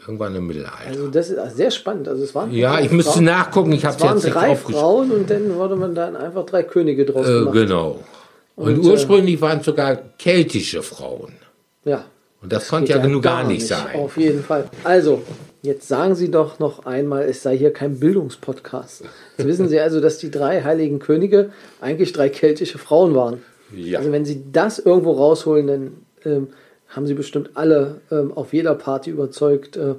Irgendwann 0.00 0.34
im 0.34 0.46
Mittelalter. 0.46 0.86
Also 0.86 1.08
das 1.08 1.30
ist 1.30 1.56
sehr 1.56 1.70
spannend. 1.70 2.08
Also 2.08 2.24
es 2.24 2.34
waren 2.34 2.50
ja, 2.52 2.80
ich 2.80 2.90
müsste 2.90 3.12
Frauen, 3.12 3.24
nachgucken. 3.24 3.72
Ich 3.72 3.84
habe 3.84 3.96
es 3.96 4.02
waren 4.02 4.20
drei 4.20 4.56
Frauen 4.56 5.10
und 5.10 5.30
dann 5.30 5.54
wurde 5.54 5.76
man 5.76 5.94
dann 5.94 6.16
einfach 6.16 6.46
drei 6.46 6.62
Könige 6.62 7.04
draus 7.04 7.26
äh, 7.26 7.32
gemacht. 7.32 7.52
Genau. 7.54 8.00
Und, 8.56 8.78
und 8.78 8.84
ursprünglich 8.86 9.36
äh, 9.36 9.40
waren 9.40 9.58
es 9.60 9.66
sogar 9.66 9.96
keltische 10.18 10.82
Frauen. 10.82 11.32
Ja. 11.84 12.04
Und 12.42 12.52
das, 12.52 12.62
das 12.62 12.68
konnte 12.70 12.92
ja, 12.92 12.98
ja 12.98 13.08
gar, 13.08 13.20
gar 13.20 13.44
nicht 13.44 13.66
sein. 13.66 13.94
Auf 13.96 14.16
jeden 14.16 14.42
Fall. 14.42 14.70
Also, 14.84 15.22
jetzt 15.62 15.86
sagen 15.86 16.14
Sie 16.14 16.30
doch 16.30 16.58
noch 16.58 16.86
einmal, 16.86 17.24
es 17.24 17.42
sei 17.42 17.56
hier 17.56 17.72
kein 17.72 18.00
Bildungspodcast. 18.00 19.04
Jetzt 19.36 19.46
wissen 19.46 19.68
Sie 19.68 19.78
also, 19.78 20.00
dass 20.00 20.18
die 20.18 20.30
drei 20.30 20.62
heiligen 20.62 20.98
Könige 20.98 21.50
eigentlich 21.80 22.12
drei 22.12 22.30
keltische 22.30 22.78
Frauen 22.78 23.14
waren. 23.14 23.42
Ja. 23.74 23.98
Also 23.98 24.10
wenn 24.12 24.24
Sie 24.24 24.44
das 24.50 24.78
irgendwo 24.78 25.12
rausholen, 25.12 25.66
dann 25.66 25.92
ähm, 26.24 26.48
haben 26.90 27.06
Sie 27.06 27.14
bestimmt 27.14 27.50
alle 27.54 28.00
ähm, 28.10 28.32
auf 28.34 28.52
jeder 28.52 28.74
Party 28.74 29.10
überzeugt. 29.10 29.76
Äh, 29.76 29.94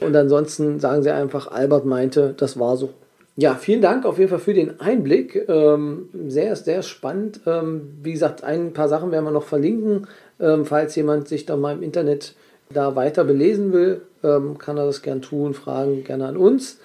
und 0.04 0.16
ansonsten 0.16 0.80
sagen 0.80 1.02
Sie 1.02 1.10
einfach, 1.10 1.50
Albert 1.50 1.84
meinte, 1.84 2.34
das 2.36 2.58
war 2.58 2.76
so. 2.76 2.90
Ja, 3.36 3.54
vielen 3.54 3.82
Dank 3.82 4.04
auf 4.04 4.18
jeden 4.18 4.30
Fall 4.30 4.40
für 4.40 4.54
den 4.54 4.80
Einblick. 4.80 5.48
Ähm, 5.48 6.08
sehr, 6.26 6.56
sehr 6.56 6.82
spannend. 6.82 7.40
Ähm, 7.46 7.98
wie 8.02 8.12
gesagt, 8.12 8.42
ein 8.42 8.72
paar 8.72 8.88
Sachen 8.88 9.12
werden 9.12 9.24
wir 9.24 9.30
noch 9.30 9.44
verlinken. 9.44 10.08
Ähm, 10.40 10.64
falls 10.64 10.96
jemand 10.96 11.28
sich 11.28 11.46
da 11.46 11.56
mal 11.56 11.76
im 11.76 11.82
Internet 11.82 12.34
da 12.70 12.96
weiter 12.96 13.24
belesen 13.24 13.72
will, 13.72 14.02
ähm, 14.24 14.58
kann 14.58 14.76
er 14.76 14.86
das 14.86 15.02
gern 15.02 15.22
tun. 15.22 15.54
Fragen 15.54 16.02
gerne 16.04 16.26
an 16.26 16.36
uns. 16.36 16.78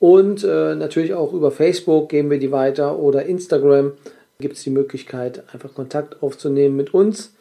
Und 0.00 0.42
äh, 0.42 0.74
natürlich 0.74 1.14
auch 1.14 1.32
über 1.32 1.50
Facebook 1.50 2.08
geben 2.08 2.30
wir 2.30 2.38
die 2.38 2.52
weiter 2.52 2.98
oder 2.98 3.26
Instagram 3.26 3.92
gibt 4.40 4.56
es 4.56 4.62
die 4.62 4.70
Möglichkeit, 4.70 5.44
einfach 5.52 5.74
Kontakt 5.74 6.22
aufzunehmen 6.22 6.74
mit 6.74 6.94
uns 6.94 7.34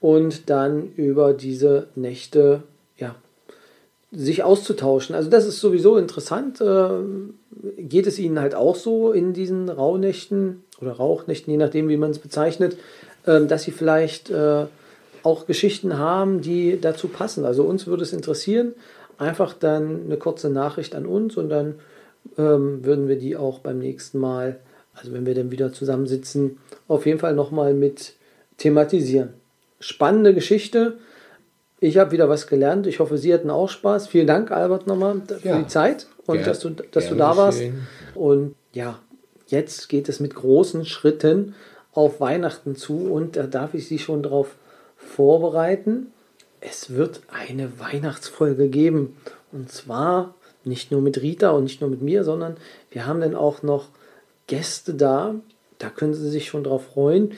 und 0.00 0.48
dann 0.48 0.92
über 0.96 1.32
diese 1.34 1.88
Nächte 1.94 2.62
ja, 2.96 3.14
sich 4.10 4.42
auszutauschen. 4.42 5.14
Also 5.14 5.30
das 5.30 5.46
ist 5.46 5.60
sowieso 5.60 5.96
interessant. 5.96 6.60
Ähm, 6.60 7.34
geht 7.78 8.06
es 8.06 8.18
Ihnen 8.18 8.40
halt 8.40 8.54
auch 8.54 8.76
so 8.76 9.12
in 9.12 9.32
diesen 9.32 9.68
Rauhnächten 9.68 10.64
oder 10.80 10.92
Rauchnächten, 10.92 11.50
je 11.50 11.58
nachdem, 11.58 11.88
wie 11.88 11.96
man 11.96 12.10
es 12.10 12.18
bezeichnet, 12.18 12.76
ähm, 13.26 13.48
dass 13.48 13.64
Sie 13.64 13.72
vielleicht 13.72 14.30
äh, 14.30 14.66
auch 15.22 15.46
Geschichten 15.46 15.98
haben, 15.98 16.40
die 16.40 16.80
dazu 16.80 17.08
passen. 17.08 17.44
Also 17.44 17.64
uns 17.64 17.86
würde 17.86 18.02
es 18.02 18.12
interessieren, 18.12 18.74
einfach 19.18 19.52
dann 19.52 20.06
eine 20.06 20.16
kurze 20.16 20.48
Nachricht 20.48 20.94
an 20.94 21.04
uns 21.04 21.36
und 21.36 21.50
dann 21.50 21.74
ähm, 22.38 22.84
würden 22.84 23.08
wir 23.08 23.16
die 23.16 23.36
auch 23.36 23.58
beim 23.58 23.78
nächsten 23.78 24.18
Mal, 24.18 24.60
also 24.94 25.12
wenn 25.12 25.26
wir 25.26 25.34
dann 25.34 25.50
wieder 25.50 25.72
zusammensitzen, 25.72 26.58
auf 26.88 27.04
jeden 27.04 27.18
Fall 27.18 27.34
nochmal 27.34 27.74
mit 27.74 28.14
thematisieren. 28.56 29.39
Spannende 29.80 30.34
Geschichte. 30.34 30.98
Ich 31.80 31.96
habe 31.96 32.12
wieder 32.12 32.28
was 32.28 32.46
gelernt. 32.46 32.86
Ich 32.86 33.00
hoffe, 33.00 33.16
Sie 33.16 33.32
hatten 33.32 33.50
auch 33.50 33.68
Spaß. 33.68 34.06
Vielen 34.08 34.26
Dank, 34.26 34.50
Albert, 34.50 34.86
nochmal 34.86 35.22
für 35.26 35.48
ja, 35.48 35.58
die 35.58 35.66
Zeit 35.66 36.06
und 36.26 36.36
gern, 36.36 36.46
dass 36.46 36.60
du, 36.60 36.70
dass 36.70 37.08
du 37.08 37.14
da 37.14 37.36
warst. 37.36 37.60
Schön. 37.60 37.86
Und 38.14 38.54
ja, 38.72 38.98
jetzt 39.46 39.88
geht 39.88 40.08
es 40.08 40.20
mit 40.20 40.34
großen 40.34 40.84
Schritten 40.84 41.54
auf 41.92 42.20
Weihnachten 42.20 42.76
zu 42.76 43.10
und 43.10 43.36
da 43.36 43.46
darf 43.46 43.74
ich 43.74 43.88
Sie 43.88 43.98
schon 43.98 44.22
darauf 44.22 44.54
vorbereiten. 44.96 46.08
Es 46.60 46.90
wird 46.90 47.22
eine 47.28 47.80
Weihnachtsfolge 47.80 48.68
geben. 48.68 49.16
Und 49.50 49.72
zwar 49.72 50.34
nicht 50.64 50.92
nur 50.92 51.00
mit 51.00 51.22
Rita 51.22 51.50
und 51.50 51.64
nicht 51.64 51.80
nur 51.80 51.90
mit 51.90 52.02
mir, 52.02 52.22
sondern 52.24 52.58
wir 52.90 53.06
haben 53.06 53.20
dann 53.20 53.34
auch 53.34 53.62
noch 53.62 53.88
Gäste 54.46 54.94
da, 54.94 55.34
da 55.80 55.88
können 55.88 56.12
Sie 56.12 56.28
sich 56.28 56.46
schon 56.48 56.62
drauf 56.62 56.84
freuen. 56.92 57.30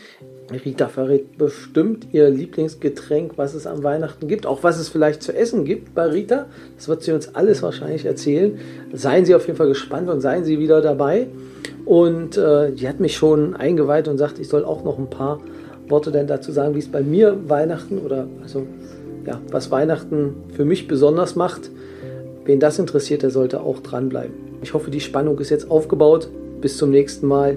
Rita 0.53 0.89
verrät 0.89 1.39
bestimmt 1.39 2.09
ihr 2.11 2.29
Lieblingsgetränk, 2.29 3.35
was 3.37 3.55
es 3.55 3.69
am 3.69 3.85
Weihnachten 3.85 4.27
gibt, 4.27 4.47
auch 4.47 4.65
was 4.65 4.81
es 4.81 4.89
vielleicht 4.89 5.23
zu 5.23 5.33
essen 5.33 5.65
gibt 5.65 5.95
bei 5.95 6.07
Rita. 6.07 6.47
Das 6.77 6.89
wird 6.89 7.05
sie 7.05 7.13
uns 7.13 7.37
alles 7.37 7.63
wahrscheinlich 7.63 8.05
erzählen. 8.05 8.59
Seien 8.93 9.25
Sie 9.25 9.37
auf 9.37 9.47
jeden 9.47 9.57
Fall 9.57 9.69
gespannt 9.69 10.11
und 10.11 10.21
seien 10.21 10.45
Sie 10.45 10.59
wieder 10.59 10.83
dabei. 10.83 11.29
Und 11.85 12.37
äh, 12.37 12.73
die 12.73 12.89
hat 12.89 12.99
mich 12.99 13.17
schon 13.17 13.55
eingeweiht 13.55 14.09
und 14.09 14.19
sagt, 14.19 14.41
ich 14.41 14.49
soll 14.49 14.65
auch 14.65 14.83
noch 14.83 14.99
ein 14.99 15.09
paar 15.09 15.41
Worte 15.89 16.11
denn 16.11 16.27
dazu 16.27 16.51
sagen, 16.51 16.75
wie 16.75 16.81
es 16.81 16.91
bei 16.91 17.03
mir 17.03 17.49
Weihnachten 17.49 17.99
oder 17.99 18.27
also 18.43 18.67
ja, 19.25 19.41
was 19.53 19.71
Weihnachten 19.71 20.35
für 20.53 20.65
mich 20.65 20.89
besonders 20.89 21.37
macht. 21.37 21.71
Wen 22.45 22.59
das 22.59 22.81
interessiert, 22.81 23.23
der 23.23 23.31
sollte 23.31 23.61
auch 23.61 23.79
dranbleiben. 23.79 24.35
Ich 24.63 24.75
hoffe, 24.75 24.91
die 24.91 25.01
Spannung 25.01 25.39
ist 25.39 25.51
jetzt 25.51 25.71
aufgebaut. 25.71 26.29
Bis 26.61 26.77
zum 26.77 26.91
nächsten 26.91 27.29
Mal. 27.29 27.57